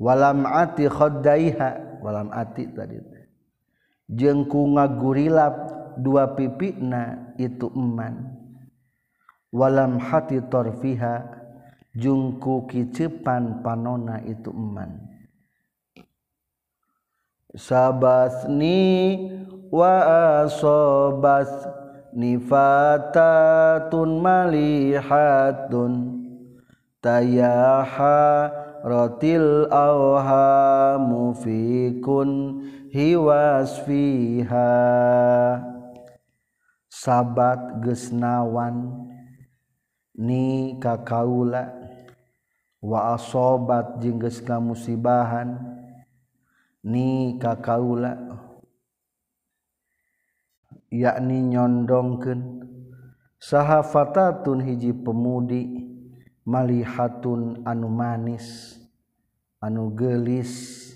walam 0.00 0.48
ati 0.48 0.88
khaddaiha 0.88 2.00
walam 2.00 2.32
ati 2.32 2.64
tadi. 2.72 2.98
Jeung 4.10 4.48
ku 4.50 4.74
ngagurilap 4.74 5.54
dua 6.00 6.34
pipina 6.34 7.30
itu 7.38 7.70
eman. 7.70 8.40
Walam 9.54 10.00
hati 10.02 10.42
torfiha 10.50 11.26
jungku 11.94 12.66
kicepan 12.66 13.62
panona 13.62 14.18
itu 14.26 14.50
eman. 14.50 14.98
Sabasni 17.54 18.78
waasobat 19.70 21.50
nifatatun 22.14 23.70
malihatun 24.18 25.92
tayaha 26.98 28.50
rotil 28.84 29.68
auha 29.70 30.98
mufikun 31.00 32.60
hiwas 32.90 33.80
fiha. 33.86 34.74
Sabat 36.90 37.80
gesnawan 37.80 39.08
ni 40.18 40.76
kakaula. 40.82 41.70
Wa 42.80 43.14
asobat 43.16 44.00
jingges 44.00 44.40
musibahan 44.44 45.54
ni 46.82 47.36
kakaula. 47.38 48.39
yakni 50.90 51.54
nyondongken 51.54 52.66
sahafatatun 53.38 54.60
hiji 54.66 54.92
pemudi 54.92 55.86
malihatun 56.44 57.62
anu 57.62 57.88
manis 57.88 58.76
anu 59.62 59.92
gelis. 59.94 60.86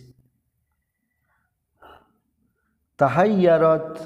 Tahayyarat 2.95 3.99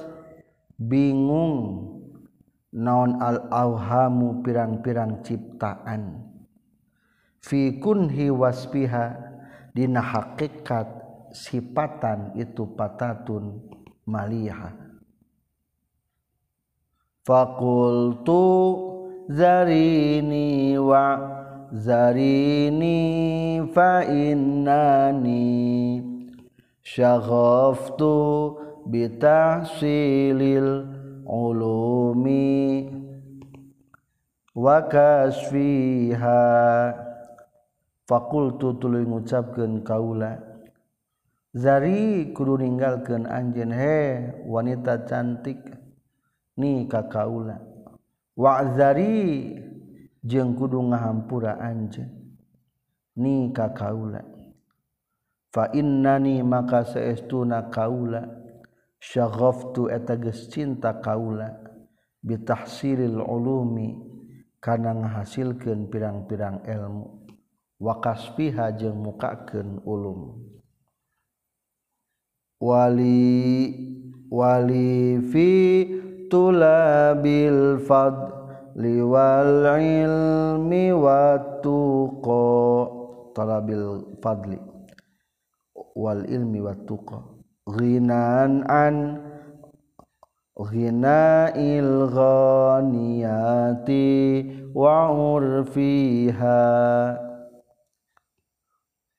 bingung 0.80 1.84
naon 2.72 3.20
al-awhamu 3.20 4.40
pirang-pirang 4.40 5.20
ciptaan. 5.20 6.24
Fi 7.44 7.76
kunhi 7.80 8.32
waspiha 8.32 9.12
dina 9.76 10.00
hakikat 10.00 10.88
sifatan 11.36 12.32
itu 12.40 12.64
patatun 12.72 13.60
malihah. 14.08 14.87
Fakultu 17.28 18.40
zarini 19.28 20.80
wa 20.80 21.20
zarini 21.76 22.96
fa 23.76 24.00
innani 24.00 26.00
syaghaftu 26.80 28.16
bitahsilil 28.88 30.88
ulumi 31.28 32.88
wa 34.56 34.88
kasfiha. 34.88 36.40
Fakultu 38.08 38.72
tuluy 38.80 39.04
ngucapkeun 39.04 39.84
kaula 39.84 40.40
Zari 41.52 42.32
kudu 42.32 42.56
ninggalkeun 42.56 43.28
anjeun 43.28 43.68
he 43.68 44.32
wanita 44.48 45.04
cantik 45.04 45.77
ni 46.58 46.90
ka 46.90 47.06
kaula 47.06 47.62
wazari 48.34 49.54
jeung 50.26 50.58
kudu 50.58 50.82
ngahampura 50.90 51.62
anjeun 51.62 52.10
ni 53.16 53.54
ka 53.54 53.70
kaula 53.70 54.20
fa 55.54 55.70
innani 55.72 56.42
maka 56.42 56.84
saestuna 56.84 57.70
kaula. 57.72 58.36
Syaghaftu 58.98 59.86
eta 59.94 60.18
geus 60.18 60.50
cinta 60.50 60.98
kaula. 60.98 61.54
Bi 62.18 62.34
tahsilil 62.42 63.22
ulumi 63.22 63.94
kana 64.58 64.90
ngahasilkeun 64.90 65.86
pirang-pirang 65.86 66.66
ilmu. 66.66 67.06
Wa 67.78 68.02
kasfiha 68.02 68.74
jeung 68.74 68.98
mukakeun 68.98 69.78
ulum. 69.86 70.42
Wali 72.58 73.70
wali 74.34 75.22
fi 75.30 75.50
tulabil 76.30 77.82
fadli 77.84 79.02
wal 79.02 79.76
ilmi 79.80 80.94
wat 80.94 81.64
tuqa. 81.64 82.46
Talabil 83.34 84.16
fadli 84.22 84.60
wal 85.96 86.22
ilmi 86.28 86.60
wat 86.62 86.84
tuqa. 86.86 87.20
Ghinan 87.68 88.64
an 88.64 89.24
ghina 90.56 91.52
il 91.52 92.08
ghaniyati 92.12 94.06
wa 94.72 95.10
urfiha 95.12 96.60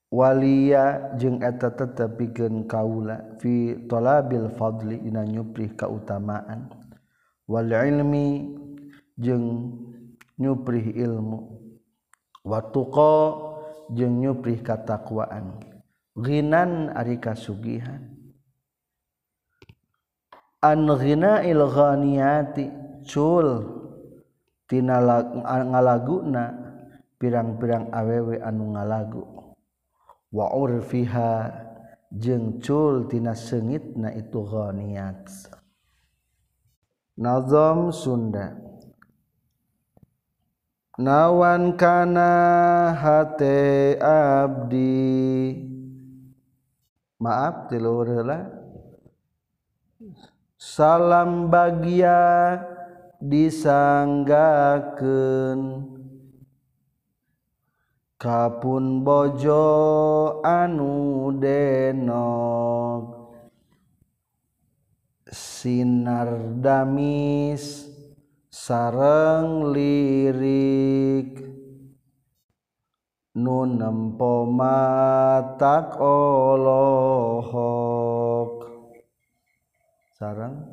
Walia 0.10 1.14
jeung 1.22 1.38
eta 1.38 1.70
tetepiken 1.70 2.66
kaula 2.66 3.38
fi 3.38 3.78
tolabil 3.86 4.50
fadli 4.58 4.98
ina 5.06 5.22
nyupri 5.22 5.70
kautamaan 5.78 6.66
wal 7.50 7.74
ilmi 7.74 8.46
jeung 9.18 9.74
nyuprih 10.38 10.94
ilmu. 10.94 11.58
Watuqa 12.46 13.36
jeung 13.92 14.22
nyuprih 14.22 14.62
katakwaan. 14.62 15.58
Ghinan 16.14 16.94
ari 16.94 17.18
kasugihan. 17.18 18.06
An 20.62 20.86
ghinail 20.86 21.64
ghaniyati 21.72 22.68
cul 23.08 23.64
tina 24.68 25.00
ngalaguna 25.44 26.52
pirang-pirang 27.18 27.90
awewe 27.90 28.38
anu 28.44 28.76
ngalagu. 28.78 29.24
Wa 30.30 30.54
urfiha 30.54 31.50
jeung 32.12 32.62
cul 32.62 33.08
tina 33.10 33.34
sengitna 33.34 34.14
itu 34.14 34.44
ghaniyat. 34.44 35.26
Nazam 37.20 37.92
Sunda. 37.92 38.56
Nawan 41.00 41.76
kana 41.76 42.96
hate 42.96 44.00
abdi. 44.00 45.56
Maaf 47.20 47.68
tilurlah 47.68 48.48
salam 50.56 51.52
bagia 51.52 52.64
disanggakeun. 53.20 55.60
Kapun 58.20 59.00
bojo 59.04 60.40
anu 60.44 61.32
denok 61.40 63.19
sinar 65.60 66.56
damis 66.64 67.92
sareng 68.48 69.76
lirik. 69.76 71.36
Nun 73.36 73.76
nempo 73.76 74.48
matak 74.48 76.00
olohok. 76.00 77.52
Sarang 80.16 80.64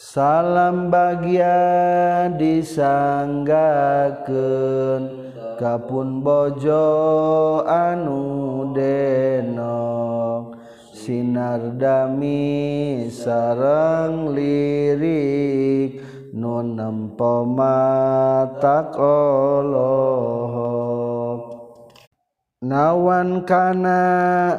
salam 0.00 0.88
bagian 0.88 2.40
disanggakeun. 2.40 5.28
Kapun 5.54 6.18
bojo 6.24 7.62
anu 7.62 8.74
denok 8.74 9.93
sinar 11.04 11.76
dami 11.76 13.12
sarang 13.12 14.32
lirik 14.32 16.00
nun 16.32 16.80
nempo 16.80 17.44
matak 17.44 18.96
nawan 22.64 23.44
kana 23.44 24.00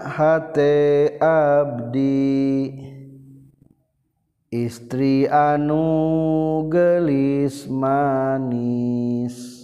hate 0.05 1.17
abdi 1.17 2.69
istri 4.53 5.25
anu 5.25 6.69
gelis 6.69 7.65
manis 7.65 9.54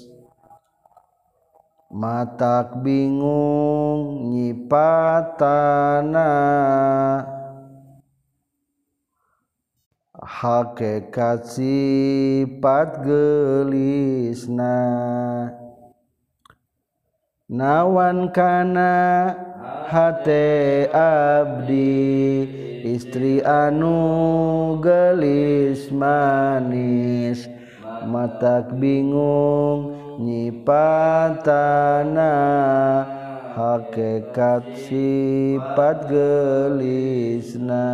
mata 1.91 2.71
bingung 2.79 4.31
nyipatana. 4.31 6.31
Hakekat 10.15 11.43
sifat 11.45 13.03
gelisna. 13.03 14.79
Nawan 17.51 18.31
kana 18.31 19.35
hate 19.91 20.87
abdi 20.95 22.07
istri 22.87 23.43
anu 23.43 24.79
gelis 24.79 25.91
manis. 25.91 27.51
Matak 28.01 28.81
bingung 28.81 30.00
nyipatana 30.21 32.29
hakekat 33.57 34.61
sifat 34.85 36.05
gelisna. 36.05 37.89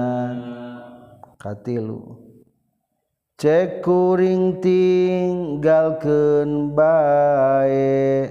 Katilu. 1.39 2.19
Cekuring 3.37 4.57
tinggalkeun 4.59 6.73
bae. 6.75 8.25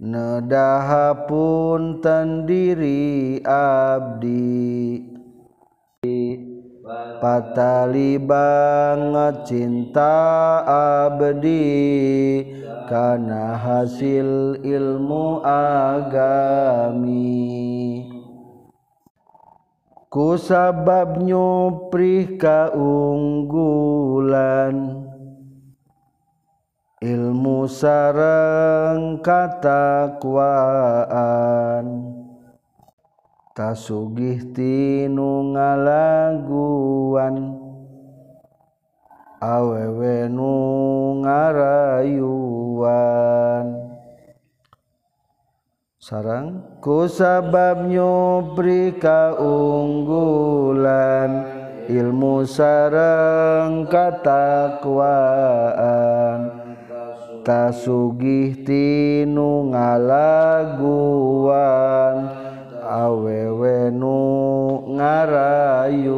Nedaha 0.00 1.28
pun 1.28 2.00
tandiri 2.00 3.36
abdi 3.44 5.04
patali 7.20 8.16
banget 8.16 9.44
cinta 9.44 10.18
abdi 11.10 12.42
karena 12.90 13.54
hasil 13.54 14.58
ilmu 14.64 15.44
agami. 15.46 17.22
Ku 20.10 20.34
sabab 20.34 21.22
nyuprih 21.22 22.34
kaunggulan 22.34 23.70
ilmu 26.98 27.70
sareng 27.70 29.22
katakwaan 29.22 30.50
tasugih 33.60 34.56
tinu 34.56 35.52
ngalaguan. 35.52 37.36
Awewe 39.36 40.32
nu 40.32 40.56
ngarayuan. 41.20 42.24
Sarang 46.00 46.64
ku 46.80 47.04
sabab 47.04 47.84
nyupri 47.84 48.96
kaunggulan 48.96 49.84
ilmu 51.84 52.48
sareng 52.48 53.84
katakwaan. 53.92 55.04
Tasugih 57.44 58.56
tinu 58.64 59.68
ngalaguan 59.68 61.20
awewe 62.90 63.94
nu 63.94 64.18
ngarayuan. 64.98 66.10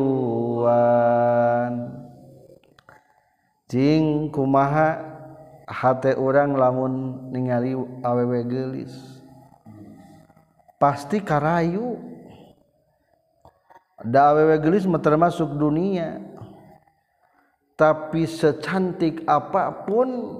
Jing 3.69 4.33
kumaha 4.33 4.97
hate 5.69 6.17
orang 6.17 6.57
lamun 6.57 7.21
ningali 7.29 7.77
awewe 8.01 8.41
gelis 8.49 8.93
pasti 10.81 11.21
karayu. 11.21 12.01
Da 14.03 14.33
awewe 14.33 14.57
gelis 14.59 14.89
termasuk 15.05 15.53
dunia. 15.55 16.19
Tapi 17.77 18.29
secantik 18.29 19.25
apapun 19.25 20.37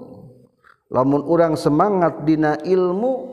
lamun 0.93 1.25
orang 1.25 1.57
semangat 1.57 2.21
dina 2.29 2.61
ilmu 2.61 3.32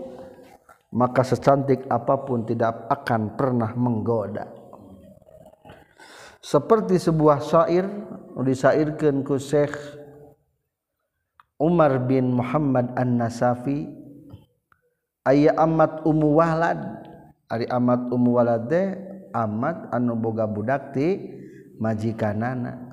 maka 0.89 1.21
secantik 1.21 1.85
apapun 1.85 2.45
tidak 2.45 2.89
akan 2.89 3.37
pernah 3.37 3.71
menggoda. 3.77 4.49
Seperti 6.39 6.97
sebuah 6.97 7.43
syair 7.43 7.85
disairkan 8.39 9.21
ku 9.27 9.35
Syekh 9.35 9.75
Umar 11.59 12.07
bin 12.07 12.31
Muhammad 12.31 12.95
An-Nasafi 12.95 13.91
aya 15.27 15.51
amat 15.59 16.07
umu 16.07 16.39
walad 16.39 16.79
ari 17.51 17.67
amat 17.67 18.07
umu 18.15 18.39
walad 18.39 18.71
de 18.71 18.95
amat 19.35 19.91
anu 19.91 20.15
boga 20.15 20.47
budak 20.47 20.95
ti 20.95 21.19
majikanana. 21.75 22.87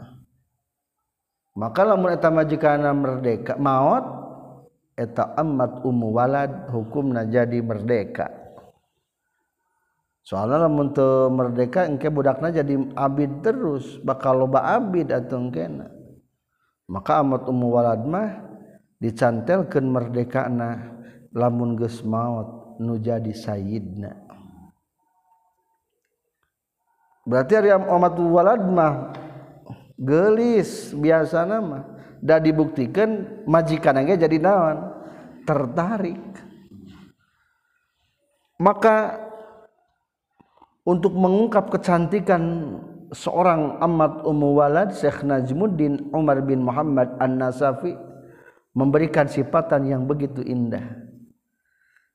Maka 1.56 1.86
lamun 1.86 2.12
eta 2.12 2.28
majikanana 2.28 2.90
merdeka 2.92 3.54
maot 3.56 4.25
eta 4.96 5.36
amat 5.36 5.84
umu 5.84 6.16
walad 6.16 6.72
hukumna 6.72 7.28
jadi 7.28 7.60
merdeka. 7.60 8.32
Soalnya 10.26 10.66
lamun 10.66 10.90
teu 10.90 11.30
merdeka 11.30 11.86
engke 11.86 12.10
budakna 12.10 12.50
jadi 12.50 12.74
abid 12.98 13.46
terus. 13.46 14.00
Bakal 14.02 14.42
loba 14.42 14.74
abid 14.74 15.14
atuh 15.14 15.38
engkena. 15.38 15.86
Maka 16.90 17.22
amat 17.22 17.46
umu 17.46 17.70
walad 17.70 18.02
mah 18.02 18.42
dicantelkeun 18.98 19.86
merdekana. 19.86 20.98
Lamun 21.30 21.78
geus 21.78 22.02
maut 22.02 22.80
nu 22.82 22.98
jadi 22.98 23.30
sayyidna. 23.30 24.26
Berarti 27.22 27.52
ari 27.54 27.70
amat 27.70 28.14
walad 28.18 28.62
mah 28.66 29.14
gelis 29.94 30.90
biasa 30.90 31.46
mah 31.46 31.95
da 32.26 32.42
dibuktikan 32.42 33.22
majikan 33.46 34.02
jadi 34.02 34.42
naon? 34.42 34.90
Tertarik. 35.46 36.26
Maka 38.58 39.22
untuk 40.82 41.14
mengungkap 41.14 41.70
kecantikan 41.70 42.42
seorang 43.14 43.78
amat 43.78 44.26
ummu 44.26 44.58
walad 44.58 44.90
Syekh 44.90 45.22
Najmuddin 45.22 46.10
Umar 46.10 46.42
bin 46.42 46.66
Muhammad 46.66 47.14
An-Nasafi 47.22 47.94
memberikan 48.74 49.30
sifatan 49.30 49.86
yang 49.86 50.02
begitu 50.08 50.42
indah. 50.42 51.06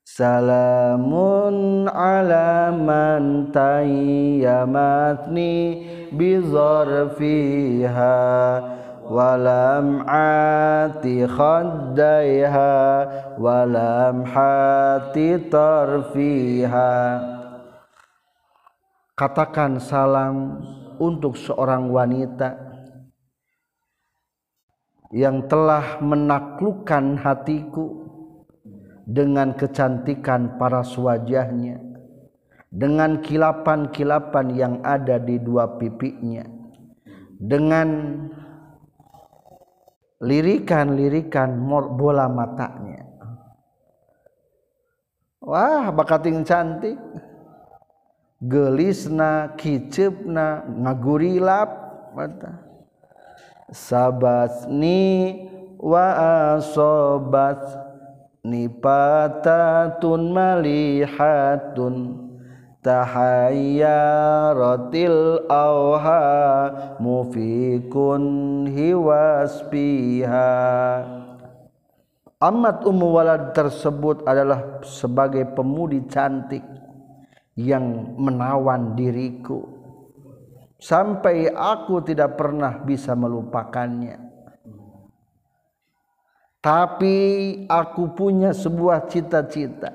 Salamun 0.02 1.86
ala 1.88 2.74
man 2.74 3.54
tayyamatni 3.54 5.54
bi 6.12 6.41
zarfiha 6.41 8.10
walam 9.08 10.06
ati 10.06 11.26
khaddaiha 11.26 12.74
walam 13.42 14.26
hati 14.28 15.38
tarfiha. 15.50 16.94
Katakan 19.18 19.78
salam 19.78 20.62
untuk 20.98 21.38
seorang 21.38 21.90
wanita 21.94 22.58
yang 25.12 25.46
telah 25.46 26.00
menaklukkan 26.00 27.20
hatiku 27.20 28.02
dengan 29.06 29.54
kecantikan 29.54 30.56
para 30.56 30.82
wajahnya 30.86 31.92
dengan 32.72 33.20
kilapan-kilapan 33.20 34.48
yang 34.56 34.76
ada 34.80 35.20
di 35.20 35.36
dua 35.36 35.76
pipinya 35.76 36.48
dengan 37.36 37.88
lirikan-lirikan 40.22 41.58
bola 41.98 42.30
matanya. 42.30 43.04
Wah 45.42 45.90
bakating 45.90 46.46
cantik. 46.46 46.98
Gelisna 48.42 49.54
kicipna 49.54 50.66
ngagurilap 50.66 51.70
mata. 52.18 52.58
Sabasni 53.70 55.38
wa 55.78 56.06
asobat 56.58 57.62
nipatatun 58.42 60.34
malihatun 60.34 61.96
tahayyaratil 62.82 65.46
auha 65.46 66.26
mufikun 66.98 68.65
hiwaspiha 68.70 70.50
Amat 72.41 72.82
Ummu 72.89 73.13
Walad 73.13 73.54
tersebut 73.54 74.25
adalah 74.25 74.82
sebagai 74.82 75.46
pemudi 75.54 76.02
cantik 76.10 76.65
yang 77.54 78.17
menawan 78.17 78.98
diriku. 78.98 79.62
Sampai 80.82 81.54
aku 81.54 82.02
tidak 82.02 82.42
pernah 82.42 82.82
bisa 82.82 83.13
melupakannya. 83.13 84.17
Tapi 86.65 87.17
aku 87.69 88.17
punya 88.17 88.58
sebuah 88.58 89.06
cita-cita. 89.06 89.94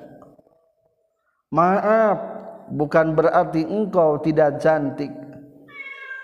Maaf 1.51 2.36
bukan 2.71 3.15
berarti 3.15 3.63
engkau 3.63 4.19
tidak 4.19 4.59
cantik. 4.59 5.11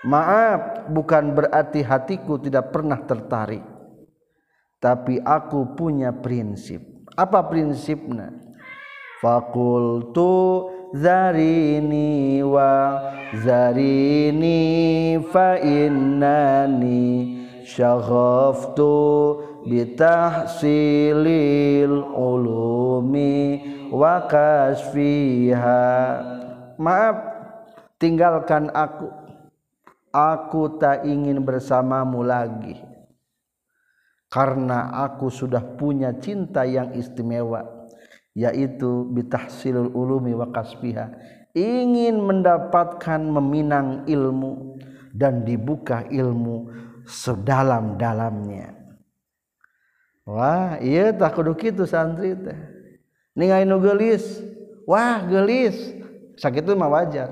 Maaf 0.04 0.92
bukan 0.92 1.32
berarti 1.32 1.80
hatiku 1.80 2.36
tidak 2.36 2.68
pernah 2.72 3.00
tertarik. 3.08 3.64
Tapi 4.76 5.16
aku 5.24 5.72
punya 5.72 6.12
prinsip. 6.12 6.84
Apa 7.16 7.48
prinsipnya? 7.48 8.28
Fakultu 9.24 10.68
zarini 10.92 12.44
wa 12.44 13.00
zarini 13.40 15.16
fa 15.32 15.56
innani 15.56 17.40
syaghaftu 17.64 18.92
bitahsilil 19.64 20.84
ulumi 22.12 23.64
wakasfiha 23.94 25.82
maaf 26.82 27.16
tinggalkan 28.02 28.68
aku. 28.74 29.08
Aku 30.14 30.78
tak 30.78 31.02
ingin 31.02 31.42
bersamamu 31.42 32.22
lagi. 32.22 32.78
Karena 34.30 34.90
aku 35.06 35.26
sudah 35.30 35.62
punya 35.78 36.14
cinta 36.18 36.62
yang 36.66 36.94
istimewa 36.94 37.66
yaitu 38.34 39.06
bitahsilul 39.14 39.94
ulumi 39.94 40.34
wa 40.34 40.50
kasfiha 40.50 41.06
ingin 41.54 42.18
mendapatkan 42.18 43.22
meminang 43.22 44.02
ilmu 44.10 44.74
dan 45.14 45.46
dibuka 45.46 46.02
ilmu 46.10 46.66
sedalam-dalamnya. 47.06 48.74
Wah 50.26 50.82
iya 50.82 51.14
tak 51.14 51.38
kudu 51.38 51.54
kitu 51.54 51.86
santri 51.86 52.34
teh 52.34 52.73
ningali 53.34 53.66
nu 53.66 53.78
gelis. 53.82 54.40
Wah 54.86 55.22
gelis. 55.26 55.76
Sakit 56.38 56.66
mah 56.74 56.90
wajar. 56.90 57.30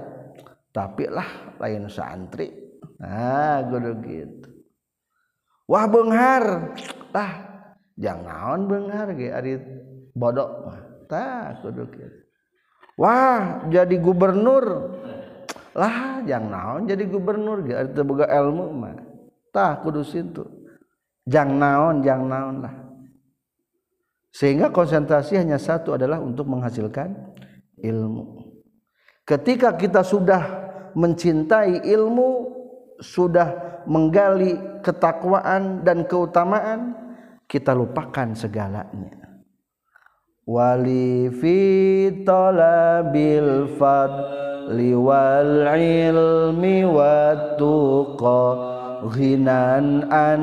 Tapi 0.70 1.10
lah 1.10 1.56
lain 1.58 1.86
santri. 1.90 2.50
Nah 3.02 3.62
kudu 3.66 3.92
gitu. 4.06 4.50
Wah 5.66 5.86
benghar. 5.86 6.74
Lah 7.10 7.32
jangan 7.98 8.66
benghar 8.66 9.14
ge 9.14 9.28
ari 9.30 9.58
bodok 10.14 10.50
mah. 10.66 10.80
Tah 11.10 11.58
kudu 11.62 11.82
gitu. 11.90 12.18
Wah 12.98 13.66
jadi 13.70 13.96
gubernur. 13.98 14.98
Lah 15.72 16.20
jangan 16.28 16.52
naon 16.52 16.82
jadi 16.84 17.04
gubernur 17.08 17.64
ge 17.64 17.74
ari 17.74 17.88
teu 17.90 18.04
boga 18.06 18.30
ilmu 18.30 18.66
mah. 18.74 18.96
Tah 19.52 19.80
kudu 19.82 20.02
situ. 20.06 20.44
Jang 21.28 21.58
naon 21.58 22.02
jang 22.02 22.26
naon 22.26 22.66
lah 22.66 22.81
sehingga 24.32 24.72
konsentrasi 24.72 25.36
hanya 25.36 25.60
satu 25.60 25.92
adalah 25.92 26.16
untuk 26.18 26.48
menghasilkan 26.48 27.12
ilmu. 27.76 28.48
Ketika 29.28 29.76
kita 29.76 30.00
sudah 30.00 30.42
mencintai 30.96 31.84
ilmu 31.84 32.30
sudah 32.98 33.82
menggali 33.84 34.56
ketakwaan 34.80 35.84
dan 35.84 36.08
keutamaan 36.08 36.96
kita 37.44 37.76
lupakan 37.76 38.32
segalanya. 38.32 39.20
Wali 40.42 41.30
fi 41.38 41.58
ilmi 45.78 46.76
wat 46.82 47.60
tuqa 47.60 48.42
ghinan 49.12 50.06
an 50.10 50.42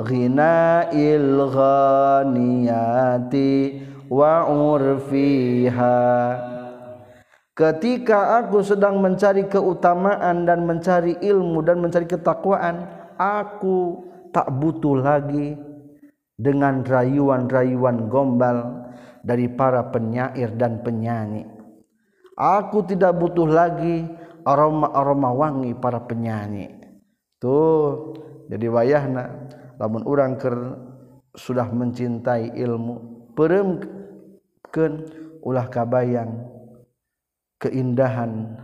ghina'il 0.00 1.52
ghaniyati 1.52 3.52
wa 4.08 4.48
urfiha 4.48 6.00
ketika 7.52 8.40
aku 8.40 8.64
sedang 8.64 9.04
mencari 9.04 9.44
keutamaan 9.48 10.48
dan 10.48 10.64
mencari 10.64 11.20
ilmu 11.20 11.60
dan 11.60 11.84
mencari 11.84 12.08
ketakwaan 12.08 12.88
aku 13.20 14.08
tak 14.32 14.48
butuh 14.48 14.96
lagi 14.96 15.60
dengan 16.40 16.80
rayuan-rayuan 16.82 18.08
gombal 18.08 18.88
dari 19.22 19.46
para 19.46 19.86
penyair 19.94 20.50
dan 20.58 20.82
penyanyi. 20.82 21.46
Aku 22.34 22.82
tidak 22.82 23.14
butuh 23.20 23.46
lagi 23.46 24.02
aroma-aroma 24.42 25.30
wangi 25.30 25.70
para 25.78 26.02
penyanyi. 26.02 26.74
Tuh 27.38 28.18
jadi 28.50 28.66
wayahna 28.66 29.24
lamun 29.82 30.06
orang 30.06 30.38
ker 30.38 30.54
sudah 31.34 31.66
mencintai 31.66 32.54
ilmu 32.54 33.26
peremkeun 33.34 34.92
ulah 35.42 35.66
kabayang 35.66 36.46
keindahan 37.58 38.54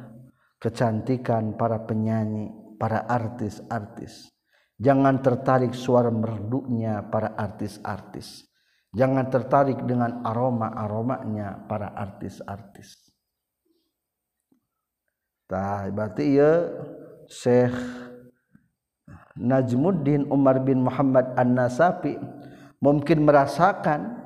kecantikan 0.62 1.59
para 1.59 1.83
penyanyi 1.83 2.55
para 2.79 3.03
artis-artis. 3.03 4.31
Jangan 4.79 5.19
tertarik 5.19 5.75
suara 5.75 6.14
merdunya 6.14 7.03
para 7.11 7.35
artis-artis. 7.35 8.47
Jangan 8.95 9.27
tertarik 9.27 9.83
dengan 9.83 10.23
aroma-aromanya 10.23 11.66
para 11.66 11.99
artis-artis. 11.99 12.95
Tah 15.51 15.91
berarti 15.91 16.25
ya 16.39 16.53
Syekh 17.27 17.75
Najmuddin 19.39 20.26
Umar 20.34 20.59
bin 20.66 20.82
Muhammad 20.82 21.32
An-Nasafi 21.39 22.18
mungkin 22.82 23.22
merasakan 23.22 24.18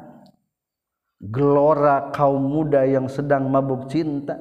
gelora 1.20 2.10
kaum 2.10 2.42
muda 2.42 2.82
yang 2.82 3.06
sedang 3.06 3.46
mabuk 3.46 3.86
cinta 3.92 4.34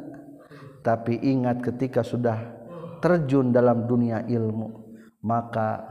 tapi 0.82 1.20
ingat 1.22 1.62
ketika 1.62 2.02
sudah 2.02 2.42
terjun 3.04 3.54
dalam 3.54 3.86
dunia 3.86 4.26
ilmu 4.26 4.82
maka 5.22 5.84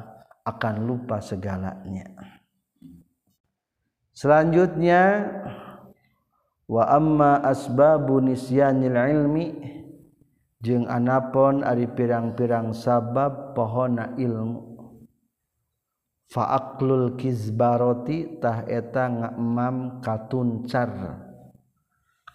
akan 0.42 0.74
lupa 0.82 1.22
segalanya. 1.22 2.10
Selanjutnya 4.10 5.30
wa 6.66 6.84
amma 6.90 7.38
asbabu 7.46 8.18
nisyanil 8.18 8.98
ilmi 8.98 9.46
jeung 10.60 10.84
anapun 10.90 11.64
ari 11.64 11.88
pirang-pirang 11.88 12.74
sabab 12.76 13.56
pohona 13.56 14.12
ilmu 14.18 14.69
faaklul 16.30 17.18
kizbarotitah 17.18 18.70
eta 18.70 19.10
ngamam 19.10 19.98
katuncar. 19.98 21.18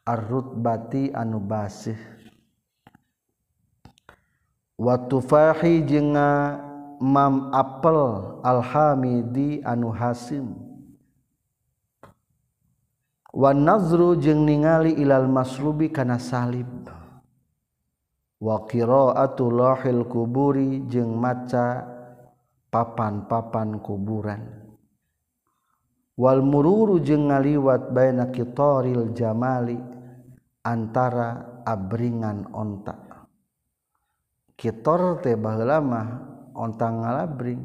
Arrut 0.05 0.59
bati 0.61 1.09
anu 1.15 1.41
basih. 1.41 1.97
Watufahi 4.75 5.81
jenga 5.87 6.59
mam 7.01 7.49
apel 7.55 7.97
alhamidi 8.43 9.63
anu 9.65 9.89
hasim. 9.89 10.53
Wan 13.33 13.65
nazru 13.65 14.13
jeung 14.19 14.45
ningali 14.45 14.93
ilal 14.99 15.25
masrubi 15.25 15.89
kana 15.89 16.21
salib. 16.21 16.69
Wa 18.37 18.61
qiraatu 18.67 19.49
lahil 19.49 20.05
kuburi 20.05 20.85
jeung 20.85 21.17
maca 21.17 21.94
papan-papan 22.75 23.79
kuburan. 23.79 24.43
Wal 26.19 26.43
mururu 26.43 26.99
jeung 26.99 27.31
ngaliwat 27.31 27.95
baina 27.95 28.35
qitaril 28.35 29.15
jamali 29.15 29.79
antara 30.59 31.63
abringan 31.63 32.51
onta. 32.51 32.99
Kitor 34.59 35.23
teh 35.23 35.39
baheula 35.39 35.79
mah 35.79 36.07
onta 36.51 36.91
ngalabring. 36.91 37.63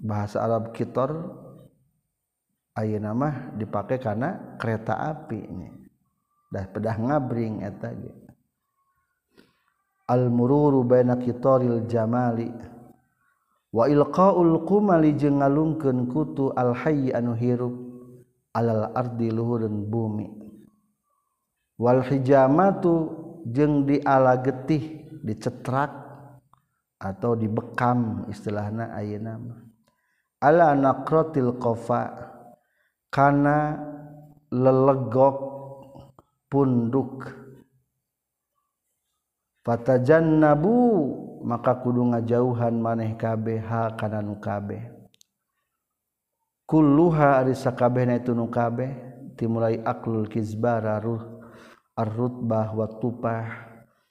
Bahasa 0.00 0.48
Arab 0.48 0.72
kitor 0.72 1.12
ayeuna 2.80 3.12
mah 3.12 3.52
dipake 3.60 4.00
kana 4.00 4.56
kereta 4.56 4.96
api 5.04 5.40
nya. 5.52 5.72
Dah 6.48 6.64
pedah 6.64 6.96
ngabring 6.96 7.60
eta 7.60 7.92
ge. 7.92 8.12
Al 10.08 10.32
mururu 10.32 10.80
baina 10.88 11.20
qitaril 11.20 11.84
jamali 11.84 12.77
wa 13.68 13.84
ilqaul 13.84 14.64
qumali 14.64 15.12
jeung 15.16 15.44
ngalungkeun 15.44 16.08
kutu 16.08 16.52
al 16.56 16.72
hayy 16.72 17.12
anu 17.12 17.36
hirup 17.36 17.74
alal 18.56 18.90
ardi 18.96 19.28
luhureun 19.28 19.86
bumi. 19.86 20.28
Wal 21.78 22.02
hijamatu 22.02 23.12
jeung 23.46 23.86
dialagetih 23.86 25.14
dicetrak 25.22 25.94
atau 26.98 27.38
dibekam 27.38 28.26
istilahna 28.26 28.90
ayeuna 28.98 29.38
ala 30.42 30.74
naqratil 30.74 31.54
qafa 31.62 32.02
kana 33.14 33.78
lelegok 34.50 35.38
punduk. 36.50 37.47
fatajan 39.68 40.40
nabu 40.40 40.72
maka 41.44 41.76
kudu 41.76 42.08
ngajauhan 42.08 42.72
maneh 42.80 43.12
kabeh 43.20 43.60
ha 43.60 43.92
kana 43.92 44.24
nu 44.24 44.40
kabeh. 44.40 44.80
Kulluha 46.64 47.44
ari 47.44 47.52
sakabehna 47.52 48.16
itu 48.16 48.32
nu 48.32 48.48
kabeh 48.48 48.96
timulai 49.36 49.84
aklul 49.84 50.24
kizbara 50.24 50.96
ruh 51.04 51.20
ar-rutbah 51.92 52.72
wa 52.72 52.88
tupah 52.96 53.44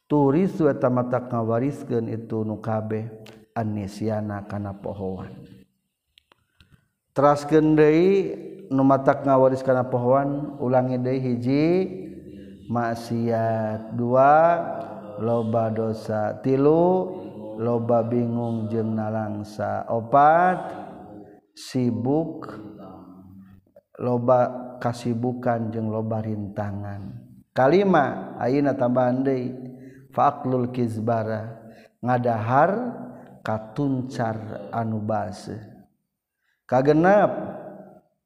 turis 0.06 0.54
wa 0.62 0.78
tamata 0.78 1.26
ngawariskeun 1.26 2.06
itu 2.06 2.46
nu 2.46 2.62
kabeh 2.62 3.10
anisiana 3.58 4.46
kana 4.46 4.78
pohoan. 4.78 5.42
Teraskeun 7.18 7.74
deui 7.74 8.14
nu 8.70 8.86
matak 8.86 9.26
ngawaris 9.26 9.66
kana 9.66 9.90
pohoan 9.90 10.54
ulangi 10.62 11.02
deui 11.02 11.18
hiji 11.18 11.66
maksiat. 12.70 13.98
Dua 13.98 14.34
loba 15.22 15.70
dosa 15.74 16.38
tilu 16.42 17.14
loba 17.58 18.06
bingung 18.06 18.70
jeung 18.70 18.94
nalangsa 18.94 19.86
opat 19.90 20.58
sibuk 21.58 22.48
loba 23.98 24.74
kasibukan 24.78 25.74
jeung 25.74 25.90
loba 25.90 26.22
rintangan. 26.22 27.26
Kalima 27.58 28.38
ayeuna 28.38 28.78
tambahan 28.78 29.26
deui 29.26 29.50
faqlul 30.14 30.70
kizbara 30.70 31.58
ngadahar 31.98 32.94
katuncar 33.42 34.70
anu 34.70 35.02
base 35.02 35.58
kagenap 36.70 37.34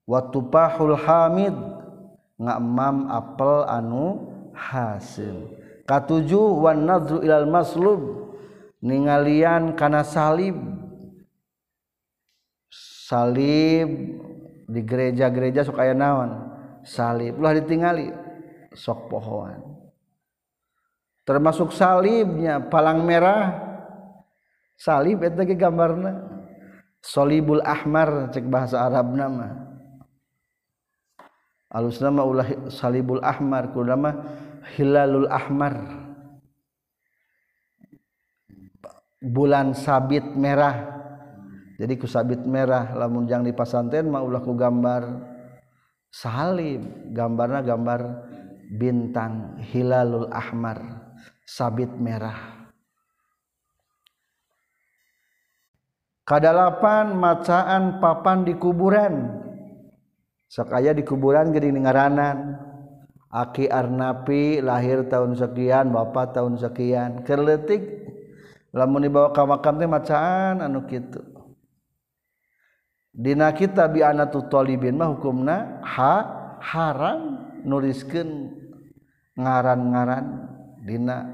watupahul 0.03 0.99
hamid 0.99 1.55
ngamam 2.35 3.07
apel 3.07 3.63
anu 3.69 4.27
hasil 4.51 5.60
katuju 5.85 6.61
wan 6.61 6.85
nadru 6.85 7.21
ilal 7.21 7.47
maslub. 7.49 8.01
Ningalian 8.81 9.77
kana 9.77 10.01
salib. 10.01 10.57
Salib 13.07 13.89
di 14.65 14.81
gereja-gereja 14.81 15.67
sok 15.67 15.81
aya 15.81 15.93
naon? 15.93 16.31
Salib. 16.81 17.37
Ulah 17.37 17.53
ditingali 17.53 18.09
sok 18.73 19.11
pohoan 19.11 19.71
termasuk 21.31 21.71
salibnya 21.71 22.59
palang 22.67 23.07
merah. 23.07 23.71
Salib 24.75 25.21
eta 25.21 25.45
ge 25.45 25.55
gambarna. 25.55 26.41
Solibul 27.01 27.65
ahmar 27.65 28.29
cek 28.29 28.45
bahasa 28.45 28.77
Arab 28.85 29.17
nama 29.17 29.57
alus 31.73 31.97
nama 31.97 32.21
ulah 32.21 32.45
salibul 32.69 33.23
ahmar 33.25 33.73
kudu 33.73 33.89
nama 33.89 34.21
hilalul 34.75 35.29
ahmar. 35.29 35.75
Bulan 39.21 39.77
sabit 39.77 40.25
merah. 40.33 40.97
Jadi 41.77 41.93
ku 41.97 42.05
sabit 42.05 42.41
merah 42.45 42.93
lamun 42.93 43.25
jang 43.25 43.41
di 43.41 43.53
pasanten 43.53 44.09
mah 44.09 44.21
ulah 44.21 44.41
ku 44.41 44.53
gambar 44.53 45.03
salib 46.13 46.85
gambarna 47.09 47.65
gambar 47.65 48.01
bintang 48.73 49.61
hilalul 49.69 50.29
ahmar. 50.29 51.09
Sabit 51.45 51.91
merah. 51.97 52.61
Kadalapan 56.31 57.11
macaan 57.17 57.99
papan 57.99 58.47
di 58.47 58.55
kuburan. 58.55 59.35
Sok 60.47 60.71
aya 60.71 60.95
di 60.95 61.03
kuburan 61.03 61.51
geuning 61.51 61.83
ngaranan. 61.83 62.70
Aki 63.31 63.71
Arnapi 63.71 64.59
lahir 64.59 65.07
tahun 65.07 65.39
sekian 65.39 65.95
Bapak 65.95 66.35
tahun 66.35 66.59
sekian. 66.59 67.23
Keletik 67.23 67.79
lamun 68.75 69.07
dibawa 69.07 69.31
ka 69.31 69.47
makam 69.47 69.79
teh 69.79 69.87
macaan 69.87 70.59
anu 70.59 70.83
kitu. 70.83 71.23
Dina 73.11 73.51
kita 73.55 73.87
bi 73.87 74.03
anatu 74.03 74.47
talibin 74.51 74.99
mah 74.99 75.15
hukumna 75.15 75.83
ha 75.83 76.15
haram 76.59 77.51
nuliskeun 77.63 78.51
ngaran-ngaran 79.35 80.25
dina 80.83 81.27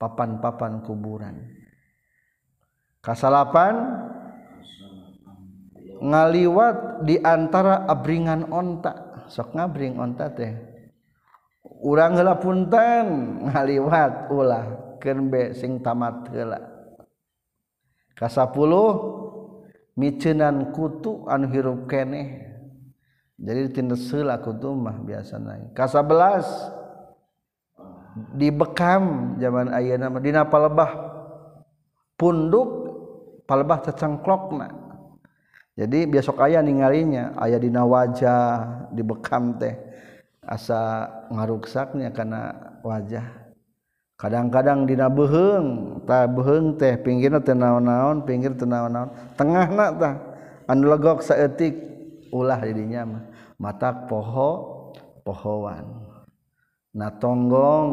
papan-papan 0.00 0.80
kuburan. 0.80 1.36
Kasalapan 3.04 4.00
ngaliwat 6.00 7.04
di 7.04 7.20
antara 7.20 7.84
abringan 7.84 8.48
onta. 8.48 9.24
Sok 9.26 9.58
ngabring 9.58 10.00
onta 10.00 10.32
teh. 10.32 10.54
urang 11.82 12.14
heula 12.16 12.40
punten 12.40 13.06
ngaliwat 13.48 14.30
ulah 14.32 14.64
keun 15.02 15.30
be 15.30 15.52
sing 15.52 15.82
tamat 15.82 16.28
heula. 16.32 16.60
Ka 18.16 18.28
10 18.32 19.96
micenan 19.96 20.72
kutu 20.72 21.28
anu 21.28 21.48
hirup 21.52 21.86
keneh. 21.90 22.46
Jadi 23.36 23.68
ditindas 23.68 24.10
heula 24.10 24.38
kutu 24.40 24.72
mah 24.72 24.96
biasana. 25.04 25.60
Ka 25.76 25.84
11 25.84 26.72
dibekam 28.32 29.36
zaman 29.36 29.68
ayeuna 29.74 30.08
mah 30.08 30.22
dina 30.24 30.48
palebah. 30.48 31.12
Punduk 32.16 32.88
palebah 33.44 33.84
tecengklokna 33.84 34.86
jadi 35.76 36.08
besok 36.08 36.40
ayah 36.40 36.64
ningalinya 36.64 37.36
ayah 37.44 37.60
dina 37.60 37.84
wajah 37.84 38.88
dibekam 38.96 39.60
teh. 39.60 39.76
asa 40.46 41.10
ngaruksaknya 41.34 42.14
karena 42.14 42.54
wajah. 42.86 43.26
Kadang-kadang 44.16 44.88
dina 44.88 45.12
beheng 45.12 46.00
ta 46.08 46.24
beheng 46.24 46.80
teh 46.80 46.96
pinggirna 46.96 47.36
teu 47.42 47.52
naon-naon 47.52 48.24
pinggir 48.24 48.56
teu 48.56 48.64
naon-naon. 48.64 49.12
Tengahna 49.36 49.92
tah 49.92 50.14
anu 50.70 50.88
legok 50.88 51.20
saeutik 51.20 51.76
ulah 52.32 52.56
di 52.64 52.72
dinya 52.72 53.04
mah. 53.04 53.22
Matak 53.60 54.08
poho 54.08 54.50
pohoan 55.20 55.84
na 56.96 57.12
tonggong. 57.12 57.92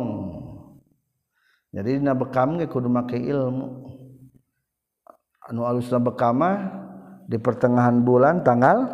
Jadi 1.75 1.99
dina 1.99 2.15
bekam 2.15 2.55
ge 2.55 2.71
kudu 2.71 2.87
make 2.87 3.19
ilmu. 3.19 3.91
Anu 5.51 5.67
alusna 5.67 5.99
bekama 5.99 6.71
di 7.27 7.35
pertengahan 7.35 7.99
bulan 7.99 8.47
tanggal 8.47 8.87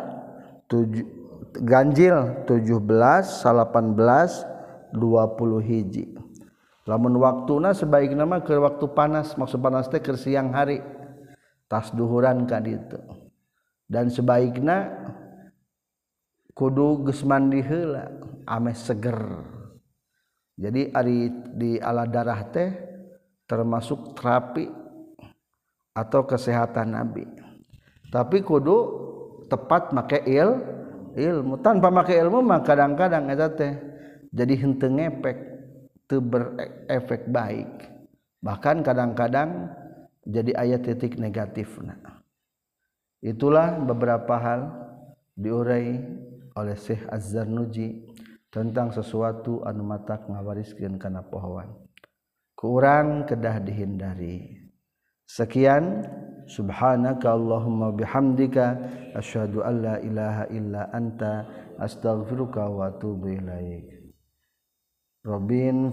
7 0.66 1.19
ganjil 1.58 2.46
17 2.46 2.86
18 3.42 4.94
20 4.94 5.68
hiji. 5.70 6.04
Lamun 6.86 7.14
waktuna 7.22 7.70
sebaik 7.70 8.14
nama 8.14 8.42
ke 8.42 8.54
waktu 8.58 8.86
panas 8.90 9.38
maksud 9.38 9.62
panas 9.62 9.86
teh 9.86 10.02
ke 10.02 10.14
siang 10.18 10.50
hari 10.50 10.82
tas 11.70 11.94
duhuran 11.94 12.50
kan 12.50 12.66
itu 12.66 12.98
dan 13.86 14.10
sebaiknya 14.10 14.90
kudu 16.54 17.06
geus 17.06 17.22
mandi 17.22 17.62
heula 17.62 18.10
ame 18.46 18.74
seger. 18.74 19.46
Jadi 20.60 20.92
ari 20.92 21.30
di 21.56 21.70
ala 21.78 22.04
darah 22.04 22.42
teh 22.50 22.68
termasuk 23.46 24.18
terapi 24.18 24.66
atau 25.94 26.26
kesehatan 26.26 26.94
nabi. 26.94 27.24
Tapi 28.10 28.42
kudu 28.42 28.78
tepat 29.46 29.94
make 29.94 30.26
il 30.26 30.79
ilmu. 31.14 31.58
Tanpa 31.62 31.90
pakai 31.90 32.20
ilmu 32.22 32.42
mah 32.42 32.62
kadang-kadang 32.62 33.30
eta 33.30 33.48
teh 33.50 33.72
jadi 34.30 34.54
henteu 34.60 34.90
ngepek 34.90 35.38
teu 36.06 36.22
berefek 36.22 37.30
baik. 37.30 37.90
Bahkan 38.40 38.82
kadang-kadang 38.86 39.68
jadi 40.24 40.52
ayat 40.56 40.86
titik 40.86 41.16
negatif 41.16 41.80
nah. 41.80 42.20
itulah 43.20 43.76
beberapa 43.84 44.36
hal 44.36 44.60
diurai 45.36 45.96
oleh 46.56 46.76
Syekh 46.76 47.04
Az-Zarnuji 47.08 48.08
tentang 48.48 48.92
sesuatu 48.92 49.60
anu 49.64 49.84
matak 49.84 50.24
ngawariskeun 50.28 50.96
kana 50.96 51.20
pohon 51.24 51.90
kurang 52.60 53.24
kedah 53.24 53.56
dihindari. 53.64 54.60
Sekian 55.24 56.04
subhanaka 56.50 57.30
Allahumma 57.30 57.94
bihamdika 57.94 58.74
asyhadu 59.14 59.62
an 59.62 59.74
la 59.86 59.96
ilaha 60.02 60.44
illa 60.50 60.90
anta 60.90 61.46
astaghfiruka 61.78 62.66
wa 62.66 62.90
atubu 62.90 63.30
ilaik 63.38 63.86
Robin 65.22 65.86